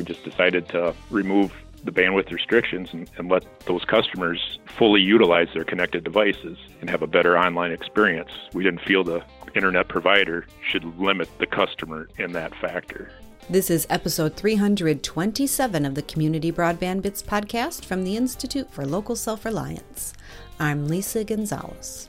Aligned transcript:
We 0.00 0.04
just 0.04 0.24
decided 0.24 0.66
to 0.70 0.94
remove 1.10 1.52
the 1.84 1.92
bandwidth 1.92 2.32
restrictions 2.32 2.88
and, 2.94 3.10
and, 3.18 3.28
let 3.28 3.44
those 3.66 3.84
customers 3.84 4.58
fully 4.64 5.02
utilize 5.02 5.48
their 5.52 5.62
connected 5.62 6.04
devices 6.04 6.56
and 6.80 6.88
have 6.88 7.02
a 7.02 7.06
better 7.06 7.36
online 7.36 7.70
experience. 7.70 8.30
We 8.54 8.64
didn't 8.64 8.80
feel 8.80 9.04
the 9.04 9.22
internet 9.54 9.88
provider 9.88 10.46
should 10.66 10.98
limit 10.98 11.28
the 11.38 11.44
customer 11.46 12.08
in 12.16 12.32
that 12.32 12.54
factor. 12.54 13.12
This 13.50 13.68
is 13.68 13.86
episode 13.90 14.36
327 14.36 15.84
of 15.84 15.94
the 15.94 16.02
Community 16.02 16.50
Broadband 16.50 17.02
Bits 17.02 17.22
podcast 17.22 17.84
from 17.84 18.02
the 18.02 18.16
Institute 18.16 18.70
for 18.70 18.86
Local 18.86 19.16
Self 19.16 19.44
Reliance. 19.44 20.14
I'm 20.58 20.88
Lisa 20.88 21.24
Gonzalez. 21.24 22.08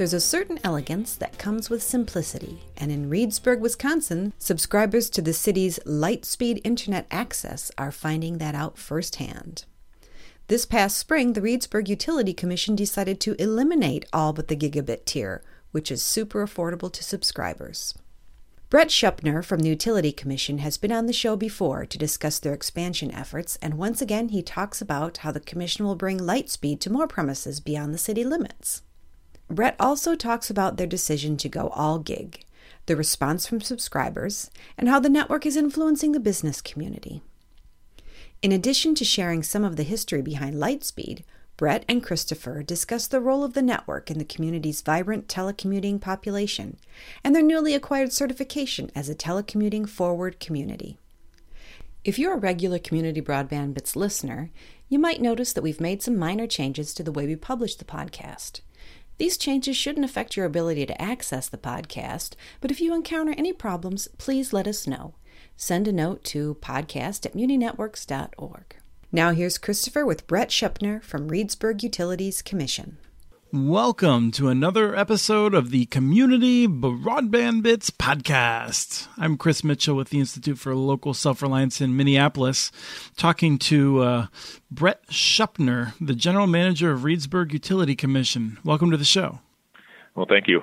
There's 0.00 0.14
a 0.14 0.18
certain 0.18 0.58
elegance 0.64 1.14
that 1.16 1.36
comes 1.36 1.68
with 1.68 1.82
simplicity, 1.82 2.62
and 2.74 2.90
in 2.90 3.10
Reedsburg, 3.10 3.60
Wisconsin, 3.60 4.32
subscribers 4.38 5.10
to 5.10 5.20
the 5.20 5.34
city's 5.34 5.78
Lightspeed 5.80 6.62
internet 6.64 7.06
access 7.10 7.70
are 7.76 7.92
finding 7.92 8.38
that 8.38 8.54
out 8.54 8.78
firsthand. 8.78 9.66
This 10.46 10.64
past 10.64 10.96
spring, 10.96 11.34
the 11.34 11.42
Reedsburg 11.42 11.86
Utility 11.86 12.32
Commission 12.32 12.74
decided 12.74 13.20
to 13.20 13.34
eliminate 13.38 14.06
all 14.10 14.32
but 14.32 14.48
the 14.48 14.56
gigabit 14.56 15.04
tier, 15.04 15.42
which 15.70 15.92
is 15.92 16.00
super 16.00 16.46
affordable 16.46 16.90
to 16.90 17.04
subscribers. 17.04 17.92
Brett 18.70 18.88
Schuppner 18.88 19.44
from 19.44 19.58
the 19.58 19.68
Utility 19.68 20.12
Commission 20.12 20.60
has 20.60 20.78
been 20.78 20.92
on 20.92 21.08
the 21.08 21.12
show 21.12 21.36
before 21.36 21.84
to 21.84 21.98
discuss 21.98 22.38
their 22.38 22.54
expansion 22.54 23.10
efforts, 23.10 23.58
and 23.60 23.74
once 23.74 24.00
again 24.00 24.30
he 24.30 24.40
talks 24.40 24.80
about 24.80 25.18
how 25.18 25.30
the 25.30 25.40
Commission 25.40 25.84
will 25.84 25.94
bring 25.94 26.18
Lightspeed 26.18 26.80
to 26.80 26.90
more 26.90 27.06
premises 27.06 27.60
beyond 27.60 27.92
the 27.92 27.98
city 27.98 28.24
limits. 28.24 28.80
Brett 29.50 29.74
also 29.80 30.14
talks 30.14 30.48
about 30.48 30.76
their 30.76 30.86
decision 30.86 31.36
to 31.38 31.48
go 31.48 31.68
all 31.68 31.98
gig, 31.98 32.44
the 32.86 32.94
response 32.94 33.48
from 33.48 33.60
subscribers, 33.60 34.48
and 34.78 34.88
how 34.88 35.00
the 35.00 35.08
network 35.08 35.44
is 35.44 35.56
influencing 35.56 36.12
the 36.12 36.20
business 36.20 36.60
community. 36.60 37.20
In 38.42 38.52
addition 38.52 38.94
to 38.94 39.04
sharing 39.04 39.42
some 39.42 39.64
of 39.64 39.74
the 39.74 39.82
history 39.82 40.22
behind 40.22 40.54
Lightspeed, 40.54 41.24
Brett 41.56 41.84
and 41.88 42.02
Christopher 42.02 42.62
discuss 42.62 43.08
the 43.08 43.20
role 43.20 43.42
of 43.42 43.52
the 43.52 43.60
network 43.60 44.08
in 44.08 44.18
the 44.18 44.24
community's 44.24 44.80
vibrant 44.80 45.26
telecommuting 45.26 46.00
population 46.00 46.78
and 47.24 47.34
their 47.34 47.42
newly 47.42 47.74
acquired 47.74 48.12
certification 48.12 48.90
as 48.94 49.08
a 49.08 49.14
telecommuting 49.16 49.86
forward 49.86 50.40
community. 50.40 50.96
If 52.02 52.18
you're 52.18 52.34
a 52.34 52.38
regular 52.38 52.78
Community 52.78 53.20
Broadband 53.20 53.74
Bits 53.74 53.94
listener, 53.94 54.50
you 54.88 54.98
might 54.98 55.20
notice 55.20 55.52
that 55.52 55.62
we've 55.62 55.80
made 55.80 56.02
some 56.02 56.16
minor 56.16 56.46
changes 56.46 56.94
to 56.94 57.02
the 57.02 57.12
way 57.12 57.26
we 57.26 57.36
publish 57.36 57.74
the 57.74 57.84
podcast. 57.84 58.60
These 59.20 59.36
changes 59.36 59.76
shouldn't 59.76 60.06
affect 60.06 60.34
your 60.34 60.46
ability 60.46 60.86
to 60.86 60.98
access 61.00 61.46
the 61.46 61.58
podcast, 61.58 62.36
but 62.62 62.70
if 62.70 62.80
you 62.80 62.94
encounter 62.94 63.34
any 63.36 63.52
problems, 63.52 64.08
please 64.16 64.54
let 64.54 64.66
us 64.66 64.86
know. 64.86 65.12
Send 65.58 65.86
a 65.86 65.92
note 65.92 66.24
to 66.24 66.54
podcast 66.62 67.26
at 67.26 67.34
muninetworks.org. 67.34 68.76
Now 69.12 69.32
here's 69.32 69.58
Christopher 69.58 70.06
with 70.06 70.26
Brett 70.26 70.48
Schuppner 70.48 71.02
from 71.02 71.28
Reedsburg 71.28 71.82
Utilities 71.82 72.40
Commission. 72.40 72.96
Welcome 73.52 74.30
to 74.32 74.46
another 74.46 74.94
episode 74.94 75.54
of 75.54 75.70
the 75.70 75.86
Community 75.86 76.68
Broadband 76.68 77.64
Bits 77.64 77.90
podcast. 77.90 79.08
I'm 79.18 79.36
Chris 79.36 79.64
Mitchell 79.64 79.96
with 79.96 80.10
the 80.10 80.20
Institute 80.20 80.56
for 80.56 80.72
Local 80.76 81.14
Self 81.14 81.42
Reliance 81.42 81.80
in 81.80 81.96
Minneapolis, 81.96 82.70
talking 83.16 83.58
to 83.58 84.02
uh, 84.02 84.26
Brett 84.70 85.04
Schuppner, 85.08 85.94
the 86.00 86.14
General 86.14 86.46
Manager 86.46 86.92
of 86.92 87.00
Reedsburg 87.00 87.52
Utility 87.52 87.96
Commission. 87.96 88.60
Welcome 88.62 88.92
to 88.92 88.96
the 88.96 89.04
show. 89.04 89.40
Well, 90.14 90.26
thank 90.28 90.46
you. 90.46 90.62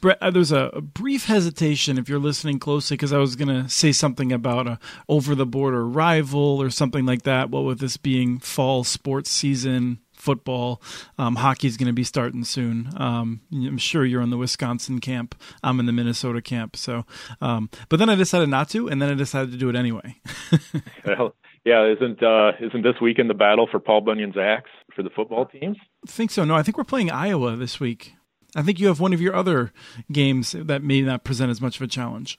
Brett, 0.00 0.18
uh, 0.20 0.32
there's 0.32 0.52
a, 0.52 0.70
a, 0.72 0.80
brief 0.80 1.26
hesitation 1.26 1.98
if 1.98 2.08
you're 2.08 2.18
listening 2.18 2.58
closely 2.58 2.96
because 2.96 3.12
I 3.12 3.18
was 3.18 3.36
going 3.36 3.48
to 3.48 3.68
say 3.68 3.92
something 3.92 4.32
about 4.32 4.66
a 4.66 4.78
over 5.08 5.34
the 5.34 5.46
border 5.46 5.86
rival 5.86 6.60
or 6.60 6.70
something 6.70 7.06
like 7.06 7.22
that. 7.22 7.50
What 7.50 7.64
with 7.64 7.78
this 7.78 7.96
being 7.96 8.38
fall 8.38 8.84
sports 8.84 9.30
season, 9.30 10.00
football. 10.26 10.82
Um, 11.18 11.36
hockey's 11.36 11.76
going 11.76 11.86
to 11.86 11.92
be 11.92 12.02
starting 12.02 12.42
soon. 12.42 12.90
Um, 12.96 13.40
I'm 13.52 13.78
sure 13.78 14.04
you're 14.04 14.20
in 14.20 14.30
the 14.30 14.36
Wisconsin 14.36 14.98
camp. 14.98 15.36
I'm 15.62 15.78
in 15.78 15.86
the 15.86 15.92
Minnesota 15.92 16.42
camp. 16.42 16.76
So, 16.76 17.04
um, 17.40 17.70
but 17.88 18.00
then 18.00 18.10
I 18.10 18.16
decided 18.16 18.48
not 18.48 18.68
to, 18.70 18.88
and 18.88 19.00
then 19.00 19.08
I 19.08 19.14
decided 19.14 19.52
to 19.52 19.56
do 19.56 19.68
it 19.68 19.76
anyway. 19.76 20.16
well, 21.06 21.36
yeah, 21.64 21.86
isn't 21.92 22.20
uh, 22.22 22.52
isn't 22.60 22.82
this 22.82 23.00
weekend 23.00 23.30
the 23.30 23.34
battle 23.34 23.68
for 23.70 23.78
Paul 23.78 24.00
Bunyan's 24.00 24.36
axe 24.36 24.70
for 24.96 25.04
the 25.04 25.10
football 25.10 25.46
teams? 25.46 25.76
I 26.06 26.10
think 26.10 26.32
so. 26.32 26.44
No, 26.44 26.56
I 26.56 26.64
think 26.64 26.76
we're 26.76 26.84
playing 26.84 27.12
Iowa 27.12 27.54
this 27.54 27.78
week. 27.78 28.14
I 28.56 28.62
think 28.62 28.80
you 28.80 28.88
have 28.88 28.98
one 28.98 29.12
of 29.12 29.20
your 29.20 29.36
other 29.36 29.72
games 30.10 30.56
that 30.58 30.82
may 30.82 31.02
not 31.02 31.24
present 31.24 31.50
as 31.50 31.60
much 31.60 31.76
of 31.76 31.82
a 31.82 31.86
challenge. 31.86 32.38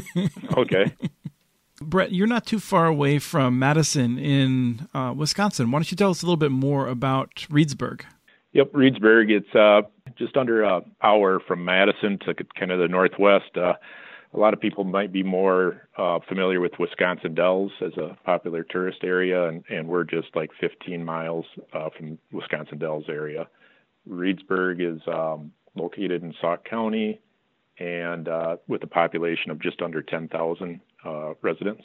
okay. 0.56 0.94
Brett, 1.84 2.12
you're 2.12 2.26
not 2.26 2.46
too 2.46 2.58
far 2.58 2.86
away 2.86 3.18
from 3.18 3.58
Madison 3.58 4.18
in 4.18 4.88
uh, 4.94 5.14
Wisconsin. 5.16 5.70
Why 5.70 5.78
don't 5.78 5.90
you 5.90 5.96
tell 5.96 6.10
us 6.10 6.22
a 6.22 6.26
little 6.26 6.36
bit 6.36 6.50
more 6.50 6.88
about 6.88 7.46
Reedsburg? 7.50 8.02
Yep, 8.52 8.72
Reedsburg. 8.72 9.30
It's 9.30 9.54
uh, 9.54 9.82
just 10.16 10.36
under 10.36 10.62
an 10.62 10.82
hour 11.02 11.40
from 11.40 11.64
Madison 11.64 12.18
to 12.26 12.34
kind 12.58 12.70
of 12.70 12.78
the 12.78 12.88
northwest. 12.88 13.56
Uh, 13.56 13.74
a 14.32 14.38
lot 14.38 14.52
of 14.52 14.60
people 14.60 14.84
might 14.84 15.12
be 15.12 15.22
more 15.22 15.88
uh, 15.96 16.18
familiar 16.28 16.60
with 16.60 16.72
Wisconsin 16.78 17.34
Dells 17.34 17.72
as 17.80 17.92
a 17.96 18.16
popular 18.24 18.64
tourist 18.64 18.98
area, 19.04 19.48
and, 19.48 19.64
and 19.68 19.88
we're 19.88 20.04
just 20.04 20.28
like 20.34 20.50
15 20.60 21.04
miles 21.04 21.46
uh, 21.72 21.88
from 21.96 22.18
Wisconsin 22.32 22.78
Dells 22.78 23.04
area. 23.08 23.48
Reedsburg 24.08 24.80
is 24.80 25.00
um, 25.06 25.52
located 25.76 26.22
in 26.22 26.34
Sauk 26.40 26.64
County 26.64 27.20
and 27.78 28.28
uh, 28.28 28.56
with 28.68 28.82
a 28.82 28.86
population 28.86 29.50
of 29.50 29.60
just 29.60 29.82
under 29.82 30.02
10,000 30.02 30.80
uh, 31.04 31.34
residents. 31.42 31.82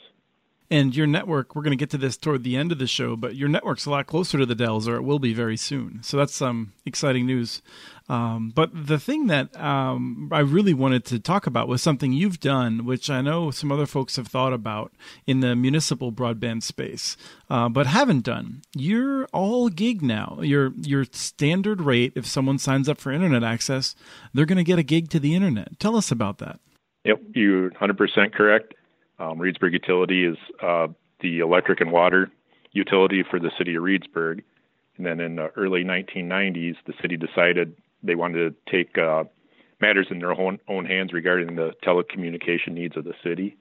And 0.70 0.94
your 0.94 1.08
network, 1.08 1.56
we're 1.56 1.62
going 1.62 1.76
to 1.76 1.82
get 1.82 1.90
to 1.90 1.98
this 1.98 2.16
toward 2.16 2.44
the 2.44 2.56
end 2.56 2.70
of 2.70 2.78
the 2.78 2.86
show, 2.86 3.16
but 3.16 3.34
your 3.34 3.48
network's 3.48 3.86
a 3.86 3.90
lot 3.90 4.06
closer 4.06 4.38
to 4.38 4.46
the 4.46 4.54
Dells, 4.54 4.86
or 4.86 4.94
it 4.94 5.02
will 5.02 5.18
be 5.18 5.34
very 5.34 5.56
soon. 5.56 6.00
So 6.04 6.16
that's 6.16 6.34
some 6.34 6.48
um, 6.48 6.72
exciting 6.86 7.26
news. 7.26 7.60
Um, 8.08 8.52
but 8.54 8.70
the 8.72 8.98
thing 8.98 9.26
that 9.28 9.58
um, 9.60 10.28
I 10.32 10.40
really 10.40 10.74
wanted 10.74 11.04
to 11.06 11.18
talk 11.18 11.46
about 11.46 11.66
was 11.68 11.82
something 11.82 12.12
you've 12.12 12.38
done, 12.38 12.84
which 12.84 13.10
I 13.10 13.20
know 13.20 13.50
some 13.50 13.70
other 13.70 13.86
folks 13.86 14.16
have 14.16 14.28
thought 14.28 14.52
about 14.52 14.92
in 15.26 15.40
the 15.40 15.56
municipal 15.56 16.12
broadband 16.12 16.62
space, 16.62 17.16
uh, 17.48 17.68
but 17.68 17.86
haven't 17.86 18.24
done. 18.24 18.62
You're 18.74 19.26
all 19.26 19.68
gig 19.68 20.02
now. 20.02 20.38
Your 20.40 20.72
your 20.82 21.04
standard 21.12 21.80
rate, 21.80 22.12
if 22.16 22.26
someone 22.26 22.58
signs 22.58 22.88
up 22.88 22.98
for 22.98 23.12
internet 23.12 23.44
access, 23.44 23.94
they're 24.34 24.46
going 24.46 24.58
to 24.58 24.64
get 24.64 24.78
a 24.78 24.84
gig 24.84 25.08
to 25.10 25.20
the 25.20 25.34
internet. 25.34 25.78
Tell 25.78 25.96
us 25.96 26.10
about 26.10 26.38
that. 26.38 26.58
Yep, 27.04 27.22
you're 27.34 27.70
100% 27.70 28.32
correct. 28.34 28.74
Um, 29.20 29.38
Reedsburg 29.38 29.72
Utility 29.72 30.24
is 30.24 30.38
uh, 30.62 30.88
the 31.20 31.40
electric 31.40 31.80
and 31.80 31.92
water 31.92 32.30
utility 32.72 33.22
for 33.28 33.38
the 33.38 33.50
city 33.58 33.74
of 33.74 33.82
Reedsburg. 33.82 34.42
And 34.96 35.06
then 35.06 35.20
in 35.20 35.36
the 35.36 35.48
early 35.56 35.84
1990s, 35.84 36.76
the 36.86 36.94
city 37.02 37.16
decided 37.16 37.76
they 38.02 38.14
wanted 38.14 38.54
to 38.54 38.70
take 38.70 38.96
uh, 38.96 39.24
matters 39.80 40.06
in 40.10 40.20
their 40.20 40.32
own, 40.32 40.58
own 40.68 40.86
hands 40.86 41.12
regarding 41.12 41.54
the 41.54 41.72
telecommunication 41.84 42.72
needs 42.72 42.96
of 42.96 43.04
the 43.04 43.14
city. 43.22 43.58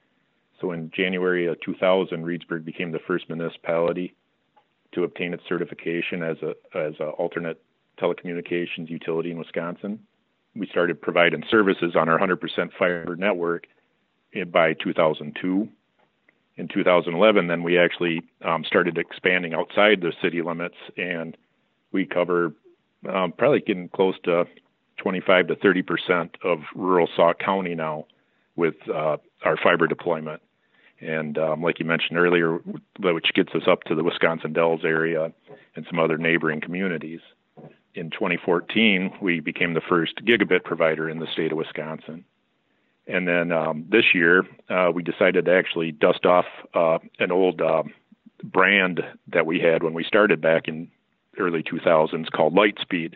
So 0.61 0.71
in 0.71 0.91
January 0.95 1.47
of 1.47 1.59
2000, 1.61 2.23
Reedsburg 2.23 2.63
became 2.63 2.91
the 2.91 2.99
first 3.05 3.29
municipality 3.29 4.15
to 4.93 5.03
obtain 5.03 5.33
its 5.33 5.43
certification 5.47 6.23
as 6.23 6.37
a 6.41 6.77
as 6.77 6.93
an 6.99 7.09
alternate 7.17 7.61
telecommunications 8.01 8.89
utility 8.89 9.31
in 9.31 9.37
Wisconsin. 9.37 9.99
We 10.55 10.67
started 10.67 11.01
providing 11.01 11.43
services 11.49 11.95
on 11.95 12.09
our 12.09 12.17
100% 12.17 12.39
fiber 12.77 13.15
network 13.15 13.67
by 14.51 14.73
2002. 14.73 15.67
In 16.57 16.67
2011, 16.67 17.47
then 17.47 17.63
we 17.63 17.79
actually 17.79 18.21
um, 18.43 18.63
started 18.65 18.97
expanding 18.97 19.53
outside 19.53 20.01
the 20.01 20.11
city 20.21 20.41
limits, 20.41 20.75
and 20.97 21.37
we 21.93 22.05
cover 22.05 22.53
um, 23.07 23.31
probably 23.31 23.61
getting 23.61 23.87
close 23.89 24.15
to 24.25 24.45
25 24.97 25.47
to 25.47 25.55
30 25.55 25.81
percent 25.83 26.37
of 26.43 26.59
rural 26.75 27.07
Sauk 27.15 27.39
County 27.39 27.75
now 27.75 28.05
with 28.57 28.75
uh, 28.93 29.17
our 29.43 29.55
fiber 29.63 29.87
deployment. 29.87 30.41
And 30.99 31.37
um, 31.37 31.63
like 31.63 31.79
you 31.79 31.85
mentioned 31.85 32.17
earlier, 32.17 32.59
which 32.99 33.31
gets 33.33 33.53
us 33.55 33.63
up 33.67 33.83
to 33.83 33.95
the 33.95 34.03
Wisconsin 34.03 34.51
Dells 34.51 34.81
area 34.83 35.31
and 35.75 35.85
some 35.89 35.97
other 35.97 36.17
neighboring 36.17 36.59
communities. 36.59 37.21
In 37.95 38.09
2014, 38.09 39.13
we 39.21 39.39
became 39.39 39.73
the 39.73 39.81
first 39.81 40.15
gigabit 40.25 40.65
provider 40.65 41.09
in 41.09 41.19
the 41.19 41.27
state 41.31 41.53
of 41.53 41.57
Wisconsin. 41.57 42.25
And 43.09 43.27
then 43.27 43.51
um, 43.51 43.85
this 43.89 44.13
year, 44.13 44.45
uh, 44.69 44.91
we 44.93 45.01
decided 45.01 45.45
to 45.45 45.51
actually 45.51 45.91
dust 45.91 46.25
off 46.27 46.45
uh, 46.75 46.99
an 47.17 47.31
old 47.31 47.59
uh, 47.59 47.81
brand 48.43 49.01
that 49.33 49.47
we 49.47 49.59
had 49.59 49.81
when 49.81 49.95
we 49.95 50.03
started 50.03 50.39
back 50.39 50.67
in 50.67 50.91
early 51.39 51.63
2000s 51.63 52.31
called 52.31 52.53
Lightspeed. 52.53 53.15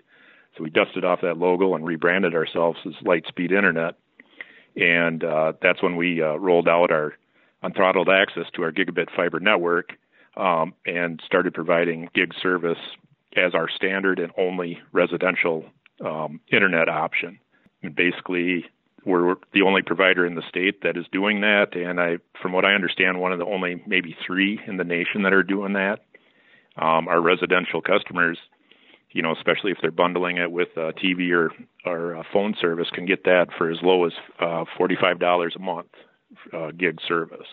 So 0.58 0.64
we 0.64 0.72
dusted 0.72 1.06
off 1.06 1.22
that 1.22 1.38
logo 1.38 1.76
and 1.76 1.86
rebranded 1.86 2.34
ourselves 2.34 2.80
as 2.88 2.94
Lightspeed 3.06 3.52
Internet. 3.52 3.96
And 4.76 5.24
uh, 5.24 5.54
that's 5.62 5.84
when 5.84 5.96
we 5.96 6.24
uh, 6.24 6.38
rolled 6.38 6.68
out 6.68 6.92
our 6.92 7.14
unthrottled 7.64 8.10
access 8.10 8.46
to 8.56 8.64
our 8.64 8.72
gigabit 8.72 9.16
fiber 9.16 9.40
network 9.40 9.92
um, 10.36 10.74
and 10.88 11.22
started 11.24 11.54
providing 11.54 12.10
gig 12.16 12.34
service 12.42 12.80
as 13.38 13.54
our 13.54 13.70
standard 13.70 14.18
and 14.18 14.32
only 14.40 14.80
residential 14.92 15.66
um, 16.04 16.40
internet 16.52 16.90
option. 16.90 17.38
And 17.84 17.96
basically, 17.96 18.66
we're 19.06 19.36
the 19.54 19.62
only 19.64 19.82
provider 19.82 20.26
in 20.26 20.36
the 20.36 20.44
state 20.48 20.82
that 20.84 20.98
is 20.98 21.06
doing 21.12 21.42
that, 21.42 21.76
and 21.76 22.00
I, 22.00 22.18
from 22.42 22.54
what 22.54 22.66
I 22.66 22.74
understand, 22.74 23.20
one 23.20 23.34
of 23.34 23.40
the 23.40 23.46
only 23.46 23.82
maybe 23.86 24.16
three 24.26 24.60
in 24.68 24.78
the 24.78 24.84
nation 24.84 25.24
that 25.24 25.34
are 25.34 25.44
doing 25.44 25.74
that. 25.74 26.00
Um, 26.78 27.08
our 27.08 27.22
residential 27.22 27.82
customers, 27.82 28.38
you 29.12 29.22
know, 29.22 29.32
especially 29.32 29.72
if 29.72 29.78
they're 29.82 29.92
bundling 29.92 30.38
it 30.38 30.52
with 30.52 30.70
uh, 30.76 30.92
TV 30.94 31.32
or 31.32 31.52
or 31.86 32.18
uh, 32.18 32.24
phone 32.32 32.56
service, 32.60 32.88
can 32.94 33.06
get 33.06 33.26
that 33.26 33.48
for 33.58 33.70
as 33.70 33.78
low 33.84 34.06
as 34.06 34.14
uh, 34.40 34.66
forty 34.78 34.96
five 35.00 35.20
dollars 35.20 35.54
a 35.56 35.60
month 35.60 35.90
uh, 36.52 36.72
gig 36.72 37.00
service. 37.08 37.48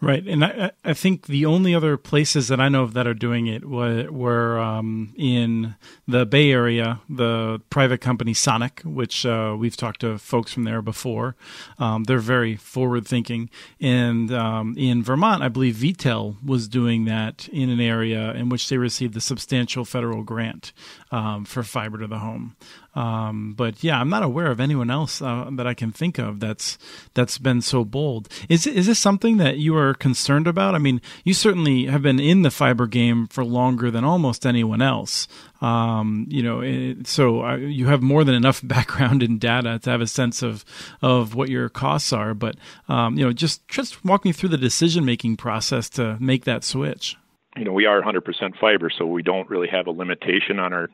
Right, 0.00 0.26
and 0.26 0.44
I, 0.44 0.72
I 0.84 0.92
think 0.92 1.28
the 1.28 1.46
only 1.46 1.74
other 1.74 1.96
places 1.96 2.48
that 2.48 2.60
I 2.60 2.68
know 2.68 2.82
of 2.82 2.92
that 2.92 3.06
are 3.06 3.14
doing 3.14 3.46
it 3.46 3.64
were, 3.64 4.10
were 4.10 4.58
um, 4.58 5.14
in 5.16 5.76
the 6.06 6.26
Bay 6.26 6.50
Area, 6.50 7.00
the 7.08 7.62
private 7.70 8.02
company 8.02 8.34
Sonic, 8.34 8.82
which 8.84 9.24
uh, 9.24 9.56
we've 9.58 9.76
talked 9.76 10.00
to 10.00 10.18
folks 10.18 10.52
from 10.52 10.64
there 10.64 10.82
before. 10.82 11.36
Um, 11.78 12.04
they're 12.04 12.18
very 12.18 12.54
forward 12.54 13.06
thinking, 13.06 13.48
and 13.80 14.30
um, 14.30 14.74
in 14.76 15.02
Vermont, 15.02 15.42
I 15.42 15.48
believe 15.48 15.76
VTEL 15.76 16.44
was 16.44 16.68
doing 16.68 17.06
that 17.06 17.48
in 17.48 17.70
an 17.70 17.80
area 17.80 18.32
in 18.34 18.50
which 18.50 18.68
they 18.68 18.76
received 18.76 19.16
a 19.16 19.20
substantial 19.22 19.86
federal 19.86 20.22
grant 20.22 20.72
um, 21.12 21.46
for 21.46 21.62
fiber 21.62 21.98
to 21.98 22.06
the 22.08 22.18
home. 22.18 22.56
Um, 22.96 23.54
but 23.56 23.82
yeah, 23.82 24.00
I'm 24.00 24.08
not 24.08 24.22
aware 24.22 24.50
of 24.50 24.60
anyone 24.60 24.88
else 24.90 25.20
uh, 25.20 25.48
that 25.52 25.66
I 25.66 25.74
can 25.74 25.90
think 25.90 26.18
of 26.18 26.38
that's 26.38 26.78
that's 27.14 27.38
been 27.38 27.60
so 27.60 27.84
bold. 27.84 28.28
Is 28.48 28.68
is 28.68 28.86
this 28.86 29.00
something 29.00 29.36
that 29.38 29.58
you 29.58 29.76
are 29.76 29.83
concerned 29.92 30.46
about? 30.46 30.74
I 30.74 30.78
mean, 30.78 31.02
you 31.24 31.34
certainly 31.34 31.86
have 31.86 32.00
been 32.00 32.18
in 32.18 32.42
the 32.42 32.50
fiber 32.50 32.86
game 32.86 33.26
for 33.26 33.44
longer 33.44 33.90
than 33.90 34.04
almost 34.04 34.46
anyone 34.46 34.80
else. 34.80 35.28
Um, 35.60 36.26
you 36.30 36.42
know, 36.42 36.60
it, 36.60 37.06
so 37.06 37.44
uh, 37.44 37.56
you 37.56 37.86
have 37.88 38.00
more 38.00 38.24
than 38.24 38.34
enough 38.34 38.60
background 38.66 39.22
in 39.22 39.38
data 39.38 39.78
to 39.80 39.90
have 39.90 40.00
a 40.00 40.06
sense 40.06 40.42
of 40.42 40.64
of 41.02 41.34
what 41.34 41.50
your 41.50 41.68
costs 41.68 42.12
are. 42.12 42.32
But 42.32 42.56
um, 42.88 43.18
you 43.18 43.26
know, 43.26 43.32
just 43.32 43.66
just 43.68 44.02
walk 44.04 44.24
me 44.24 44.32
through 44.32 44.50
the 44.50 44.56
decision 44.56 45.04
making 45.04 45.36
process 45.36 45.90
to 45.90 46.16
make 46.20 46.44
that 46.44 46.64
switch. 46.64 47.16
You 47.56 47.64
know, 47.64 47.72
we 47.72 47.86
are 47.86 48.02
100% 48.02 48.58
fiber, 48.58 48.90
so 48.96 49.06
we 49.06 49.22
don't 49.22 49.48
really 49.48 49.68
have 49.68 49.86
a 49.86 49.90
limitation 49.90 50.58
on 50.58 50.72
our 50.72 50.88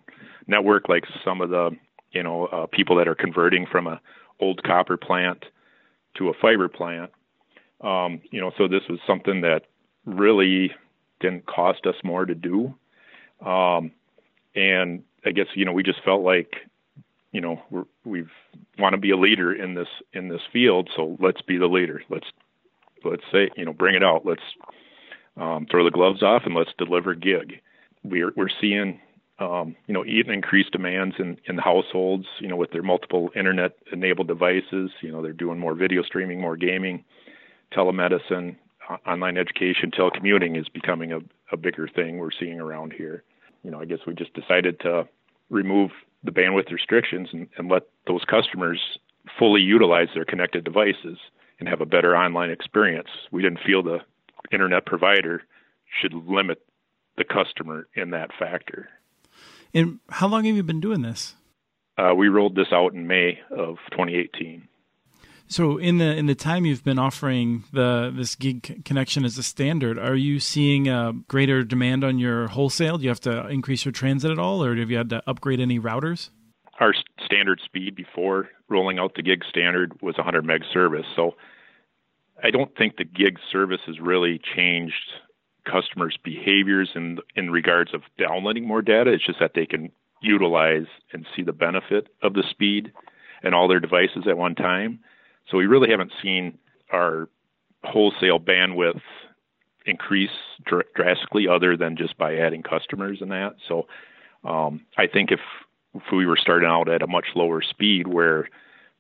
network 0.47 0.91
like 0.91 1.05
some 1.25 1.41
of 1.41 1.49
the 1.49 1.71
you 2.13 2.23
know, 2.23 2.47
uh, 2.47 2.67
people 2.67 2.97
that 2.97 3.09
are 3.09 3.15
converting 3.15 3.67
from 3.71 3.87
a 3.87 4.01
old 4.41 4.63
copper 4.63 4.97
plant 4.97 5.45
to 6.17 6.29
a 6.29 6.33
fiber 6.41 6.69
plant. 6.69 7.11
Um, 7.81 8.21
you 8.31 8.41
know, 8.41 8.53
so 8.59 8.69
this 8.69 8.83
was 8.89 8.99
something 9.07 9.41
that 9.43 9.63
really 10.05 10.73
didn't 11.21 11.47
cost 11.47 11.87
us 11.87 11.95
more 12.05 12.25
to 12.25 12.35
do. 12.35 12.75
Um, 13.45 13.93
and 14.55 15.03
I 15.25 15.31
guess 15.31 15.47
you 15.55 15.65
know 15.65 15.73
we 15.73 15.83
just 15.83 16.03
felt 16.05 16.23
like 16.23 16.55
you 17.33 17.41
know 17.41 17.63
we're, 17.71 18.25
want 18.79 18.95
to 18.95 18.99
be 19.01 19.11
a 19.11 19.17
leader 19.17 19.53
in 19.53 19.75
this 19.75 19.89
in 20.13 20.29
this 20.29 20.43
field, 20.53 20.91
so 20.97 21.17
let's 21.21 21.43
be 21.43 21.57
the 21.57 21.67
leader. 21.67 22.03
Let's 22.09 22.27
let's 23.05 23.23
say 23.33 23.51
you 23.57 23.65
know 23.65 23.73
bring 23.73 23.95
it 23.95 24.03
out. 24.03 24.27
Let's 24.27 24.43
um, 25.37 25.67
throw 25.71 25.85
the 25.85 25.91
gloves 25.91 26.23
off 26.23 26.43
and 26.45 26.55
let's 26.55 26.71
deliver 26.79 27.15
gig. 27.15 27.61
We're 28.03 28.33
we're 28.37 28.49
seeing 28.61 29.01
um, 29.41 29.75
you 29.87 29.95
know, 29.95 30.05
even 30.05 30.35
increased 30.35 30.73
demands 30.73 31.17
in, 31.19 31.39
in 31.49 31.57
households, 31.57 32.27
you 32.41 32.49
know, 32.49 32.57
with 32.57 32.73
their 32.73 32.83
multiple 32.83 33.31
internet 33.35 33.73
enabled 33.91 34.29
devices. 34.29 34.91
You 35.01 35.11
know, 35.11 35.23
they're 35.23 35.33
doing 35.33 35.59
more 35.59 35.75
video 35.75 36.03
streaming, 36.03 36.41
more 36.41 36.57
gaming, 36.57 37.05
telemedicine, 37.73 38.57
online 39.07 39.37
education, 39.37 39.91
telecommuting 39.91 40.59
is 40.59 40.69
becoming 40.69 41.13
a, 41.13 41.21
a 41.53 41.57
bigger 41.57 41.89
thing 41.89 42.19
we're 42.19 42.31
seeing 42.39 42.61
around 42.61 42.93
here. 42.93 43.23
You 43.63 43.71
know, 43.71 43.81
I 43.81 43.85
guess 43.85 44.01
we 44.07 44.15
just 44.15 44.35
decided 44.35 44.81
to 44.81 45.07
remove 45.49 45.91
the 46.25 46.31
bandwidth 46.31 46.71
restrictions 46.71 47.29
and, 47.33 47.49
and 47.57 47.69
let 47.69 47.83
those 48.07 48.25
customers 48.25 48.81
fully 49.39 49.61
utilize 49.61 50.09
their 50.15 50.25
connected 50.25 50.65
devices 50.65 51.19
and 51.59 51.69
have 51.69 51.81
a 51.81 51.87
better 51.87 52.17
online 52.17 52.51
experience. 52.51 53.09
We 53.31 53.43
didn't 53.43 53.61
feel 53.65 53.83
the 53.83 53.99
internet 54.51 54.87
provider 54.87 55.43
should 56.01 56.15
limit 56.15 56.63
the 57.17 57.25
customer 57.25 57.87
in 57.95 58.11
that 58.11 58.31
factor. 58.39 58.89
And 59.75 60.01
how 60.09 60.27
long 60.27 60.45
have 60.45 60.57
you 60.57 60.63
been 60.63 60.81
doing 60.81 61.03
this? 61.03 61.35
Uh, 61.99 62.15
we 62.15 62.29
rolled 62.29 62.55
this 62.55 62.73
out 62.73 62.95
in 62.95 63.07
May 63.07 63.39
of 63.51 63.77
2018. 63.93 64.67
So 65.51 65.79
in 65.79 65.99
the 65.99 66.17
in 66.17 66.27
the 66.27 66.37
time 66.37 66.65
you've 66.65 66.85
been 66.85 67.01
offering 67.01 67.65
the 67.73 68.13
this 68.15 68.37
gig 68.37 68.85
connection 68.85 69.25
as 69.25 69.37
a 69.37 69.43
standard, 69.43 69.99
are 69.99 70.15
you 70.15 70.39
seeing 70.39 70.89
a 70.89 71.13
greater 71.27 71.65
demand 71.65 72.05
on 72.05 72.21
your 72.21 72.47
wholesale? 72.47 72.99
Do 72.99 73.03
you 73.03 73.09
have 73.09 73.21
to 73.23 73.49
increase 73.49 73.85
your 73.85 73.91
transit 73.91 74.31
at 74.31 74.39
all, 74.39 74.63
or 74.63 74.77
have 74.77 74.93
you 74.93 74.97
had 74.97 75.11
to 75.11 75.23
upgrade 75.27 75.59
any 75.59 75.81
routers? 75.81 76.31
Our 76.79 76.95
standard 77.27 77.61
speed 77.65 77.97
before 77.97 78.49
rolling 78.69 79.01
out 79.01 79.17
the 79.17 79.23
gig 79.23 79.43
standard 79.45 80.01
was 80.01 80.17
100 80.17 80.45
meg 80.45 80.63
service. 80.73 81.07
So 81.17 81.35
I 82.41 82.53
don't 82.53 82.75
think 82.77 82.97
the 82.97 83.05
gig 83.05 83.39
service 83.51 83.81
has 83.89 83.99
really 83.99 84.41
changed 84.55 84.95
customers' 85.65 86.17
behaviors 86.23 86.91
in 86.95 87.19
in 87.35 87.51
regards 87.51 87.93
of 87.93 88.03
downloading 88.17 88.69
more 88.69 88.83
data. 88.83 89.11
It's 89.11 89.27
just 89.27 89.41
that 89.41 89.55
they 89.57 89.67
can 89.67 89.91
utilize 90.23 90.87
and 91.13 91.27
see 91.35 91.43
the 91.43 91.53
benefit 91.53 92.07
of 92.23 92.35
the 92.35 92.45
speed 92.49 92.93
and 93.43 93.53
all 93.53 93.67
their 93.67 93.81
devices 93.81 94.29
at 94.29 94.39
one 94.39 94.55
time. 94.55 95.01
So 95.51 95.59
we 95.59 95.67
really 95.67 95.91
haven't 95.91 96.13
seen 96.23 96.59
our 96.93 97.29
wholesale 97.85 98.39
bandwidth 98.39 99.01
increase 99.87 100.31
dr- 100.65 100.87
drastically, 100.95 101.49
other 101.49 101.77
than 101.77 101.97
just 101.97 102.17
by 102.19 102.37
adding 102.37 102.63
customers 102.63 103.19
and 103.21 103.31
that. 103.31 103.57
So 103.67 103.87
um, 104.45 104.83
I 104.97 105.07
think 105.07 105.31
if 105.33 105.41
if 105.95 106.03
we 106.13 106.25
were 106.25 106.39
starting 106.41 106.69
out 106.69 106.89
at 106.89 107.03
a 107.03 107.09
much 107.09 107.27
lower 107.35 107.63
speed, 107.63 108.07
where 108.07 108.49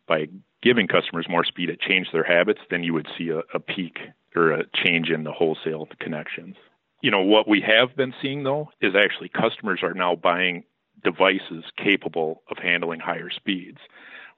by 0.08 0.26
giving 0.60 0.88
customers 0.88 1.26
more 1.28 1.44
speed, 1.44 1.70
it 1.70 1.80
changed 1.80 2.10
their 2.12 2.24
habits, 2.24 2.60
then 2.68 2.82
you 2.82 2.92
would 2.94 3.06
see 3.16 3.28
a, 3.28 3.42
a 3.54 3.60
peak 3.60 3.98
or 4.34 4.50
a 4.50 4.64
change 4.74 5.08
in 5.08 5.22
the 5.22 5.32
wholesale 5.32 5.88
connections. 6.00 6.56
You 7.00 7.10
know, 7.10 7.22
what 7.22 7.48
we 7.48 7.60
have 7.60 7.96
been 7.96 8.12
seeing 8.20 8.42
though 8.42 8.70
is 8.80 8.94
actually 8.94 9.28
customers 9.28 9.80
are 9.82 9.94
now 9.94 10.16
buying 10.16 10.64
devices 11.02 11.64
capable 11.76 12.42
of 12.50 12.58
handling 12.58 13.00
higher 13.00 13.30
speeds. 13.30 13.78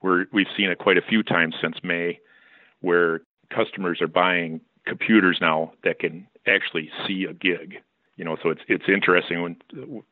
We're, 0.02 0.26
we've 0.32 0.48
seen 0.56 0.70
it 0.70 0.78
quite 0.78 0.98
a 0.98 1.02
few 1.02 1.22
times 1.22 1.54
since 1.60 1.76
May 1.82 2.18
where 2.80 3.20
customers 3.50 4.00
are 4.00 4.08
buying 4.08 4.60
computers 4.86 5.38
now 5.40 5.72
that 5.84 6.00
can 6.00 6.26
actually 6.46 6.90
see 7.06 7.24
a 7.24 7.32
gig. 7.32 7.76
You 8.16 8.24
know, 8.24 8.36
so 8.42 8.50
it's 8.50 8.60
it's 8.68 8.84
interesting 8.88 9.42
when 9.42 9.56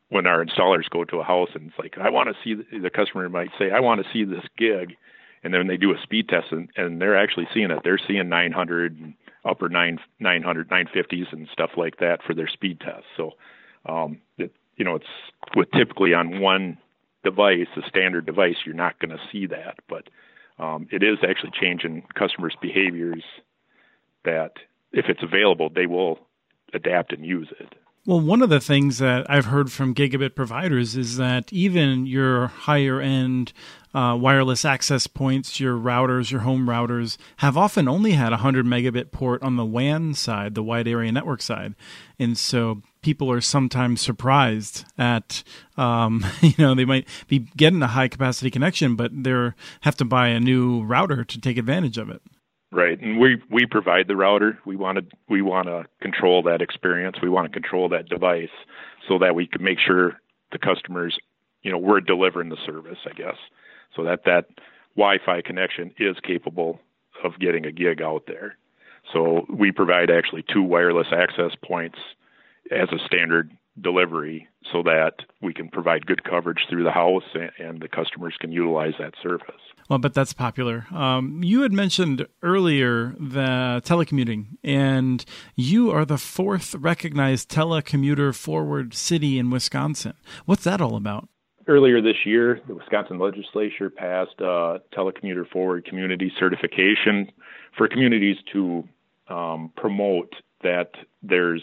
when 0.09 0.25
our 0.25 0.43
installers 0.43 0.89
go 0.89 1.03
to 1.05 1.17
a 1.17 1.23
house 1.23 1.49
and 1.53 1.67
it's 1.67 1.77
like 1.77 1.97
I 1.99 2.09
want 2.09 2.29
to 2.29 2.35
see 2.43 2.55
the, 2.79 2.89
customer 2.89 3.29
might 3.29 3.51
say 3.59 3.69
I 3.69 3.79
want 3.79 4.03
to 4.03 4.11
see 4.11 4.23
this 4.23 4.43
gig, 4.57 4.97
and 5.43 5.53
then 5.53 5.67
they 5.67 5.77
do 5.77 5.93
a 5.93 6.01
speed 6.01 6.27
test 6.27 6.47
and, 6.51 6.69
and 6.75 6.99
they're 6.99 7.15
actually 7.17 7.47
seeing 7.53 7.69
it. 7.69 7.79
They're 7.83 7.99
seeing 7.99 8.27
900 8.27 8.99
and 8.99 9.13
upper 9.45 9.69
nine 9.69 9.99
900 10.19 10.69
950s 10.69 11.31
and 11.31 11.47
stuff 11.53 11.71
like 11.77 11.97
that 11.97 12.23
for 12.25 12.33
their 12.33 12.47
speed 12.47 12.79
tests. 12.79 13.05
So, 13.15 13.33
um, 13.85 14.19
it, 14.37 14.51
you 14.77 14.83
know, 14.83 14.95
it's 14.95 15.05
with 15.55 15.69
typically 15.71 16.15
on 16.15 16.39
one 16.39 16.79
device, 17.23 17.67
a 17.77 17.87
standard 17.87 18.25
device, 18.25 18.55
you're 18.65 18.75
not 18.75 18.99
going 18.99 19.11
to 19.11 19.23
see 19.31 19.47
that, 19.47 19.79
but 19.87 20.09
um, 20.59 20.87
it 20.91 21.03
is 21.03 21.17
actually 21.27 21.51
changing 21.59 22.03
customers' 22.15 22.55
behaviors. 22.61 23.23
That 24.23 24.53
if 24.91 25.05
it's 25.09 25.23
available, 25.23 25.69
they 25.73 25.87
will 25.87 26.19
adapt 26.73 27.11
and 27.13 27.25
use 27.25 27.49
it. 27.59 27.73
Well, 28.03 28.19
one 28.19 28.41
of 28.41 28.49
the 28.49 28.59
things 28.59 28.97
that 28.97 29.29
I've 29.29 29.45
heard 29.45 29.71
from 29.71 29.93
gigabit 29.93 30.33
providers 30.33 30.97
is 30.97 31.17
that 31.17 31.53
even 31.53 32.07
your 32.07 32.47
higher 32.47 32.99
end 32.99 33.53
uh, 33.93 34.17
wireless 34.19 34.65
access 34.65 35.05
points, 35.05 35.59
your 35.59 35.77
routers, 35.77 36.31
your 36.31 36.41
home 36.41 36.65
routers, 36.65 37.17
have 37.37 37.55
often 37.55 37.87
only 37.87 38.13
had 38.13 38.29
a 38.29 38.41
100 38.41 38.65
megabit 38.65 39.11
port 39.11 39.43
on 39.43 39.55
the 39.55 39.65
WAN 39.65 40.15
side, 40.15 40.55
the 40.55 40.63
wide 40.63 40.87
area 40.87 41.11
network 41.11 41.43
side. 41.43 41.75
And 42.17 42.35
so 42.35 42.81
people 43.03 43.31
are 43.31 43.41
sometimes 43.41 44.01
surprised 44.01 44.83
at, 44.97 45.43
um, 45.77 46.25
you 46.41 46.55
know, 46.57 46.73
they 46.73 46.85
might 46.85 47.07
be 47.27 47.39
getting 47.55 47.83
a 47.83 47.87
high 47.87 48.07
capacity 48.07 48.49
connection, 48.49 48.95
but 48.95 49.11
they 49.13 49.51
have 49.81 49.97
to 49.97 50.05
buy 50.05 50.29
a 50.29 50.39
new 50.39 50.81
router 50.83 51.23
to 51.23 51.39
take 51.39 51.59
advantage 51.59 51.99
of 51.99 52.09
it. 52.09 52.23
Right, 52.73 52.97
and 53.01 53.19
we 53.19 53.41
we 53.49 53.65
provide 53.65 54.07
the 54.07 54.15
router. 54.15 54.57
We 54.65 54.77
want 54.77 54.97
to 54.97 55.05
we 55.27 55.41
want 55.41 55.67
to 55.67 55.85
control 56.01 56.41
that 56.43 56.61
experience. 56.61 57.17
We 57.21 57.29
want 57.29 57.51
to 57.51 57.51
control 57.51 57.89
that 57.89 58.07
device 58.07 58.47
so 59.09 59.19
that 59.19 59.35
we 59.35 59.45
can 59.45 59.61
make 59.61 59.77
sure 59.77 60.21
the 60.53 60.57
customers, 60.57 61.17
you 61.63 61.71
know, 61.71 61.77
we're 61.77 61.99
delivering 61.99 62.47
the 62.47 62.57
service. 62.65 62.99
I 63.05 63.13
guess 63.13 63.35
so 63.95 64.03
that 64.03 64.23
that 64.25 64.45
Wi-Fi 64.95 65.41
connection 65.41 65.93
is 65.97 66.17
capable 66.23 66.79
of 67.23 67.39
getting 67.39 67.65
a 67.65 67.71
gig 67.71 68.01
out 68.01 68.23
there. 68.27 68.57
So 69.13 69.45
we 69.49 69.71
provide 69.71 70.09
actually 70.09 70.43
two 70.51 70.63
wireless 70.63 71.07
access 71.11 71.51
points 71.63 71.97
as 72.71 72.89
a 72.91 72.99
standard 73.05 73.51
delivery 73.79 74.47
so 74.71 74.83
that 74.83 75.13
we 75.41 75.53
can 75.53 75.69
provide 75.69 76.05
good 76.05 76.23
coverage 76.23 76.65
through 76.69 76.83
the 76.83 76.91
house 76.91 77.23
and, 77.33 77.51
and 77.57 77.81
the 77.81 77.87
customers 77.87 78.35
can 78.39 78.51
utilize 78.51 78.93
that 78.99 79.13
service. 79.21 79.61
Well, 79.91 79.99
but 79.99 80.13
that's 80.13 80.31
popular. 80.31 80.87
Um, 80.93 81.43
you 81.43 81.63
had 81.63 81.73
mentioned 81.73 82.25
earlier 82.41 83.13
the 83.19 83.81
telecommuting, 83.83 84.57
and 84.63 85.25
you 85.57 85.91
are 85.91 86.05
the 86.05 86.17
fourth 86.17 86.73
recognized 86.75 87.51
telecommuter 87.51 88.33
forward 88.33 88.93
city 88.93 89.37
in 89.37 89.49
Wisconsin. 89.49 90.13
What's 90.45 90.63
that 90.63 90.79
all 90.79 90.95
about? 90.95 91.27
earlier 91.67 92.01
this 92.01 92.25
year, 92.25 92.61
the 92.67 92.73
Wisconsin 92.73 93.19
legislature 93.19 93.89
passed 93.89 94.39
uh, 94.39 94.79
telecommuter 94.97 95.45
forward 95.49 95.83
community 95.83 96.31
certification 96.39 97.29
for 97.77 97.89
communities 97.89 98.37
to 98.53 98.87
um, 99.27 99.73
promote 99.75 100.33
that 100.63 100.91
there's 101.21 101.61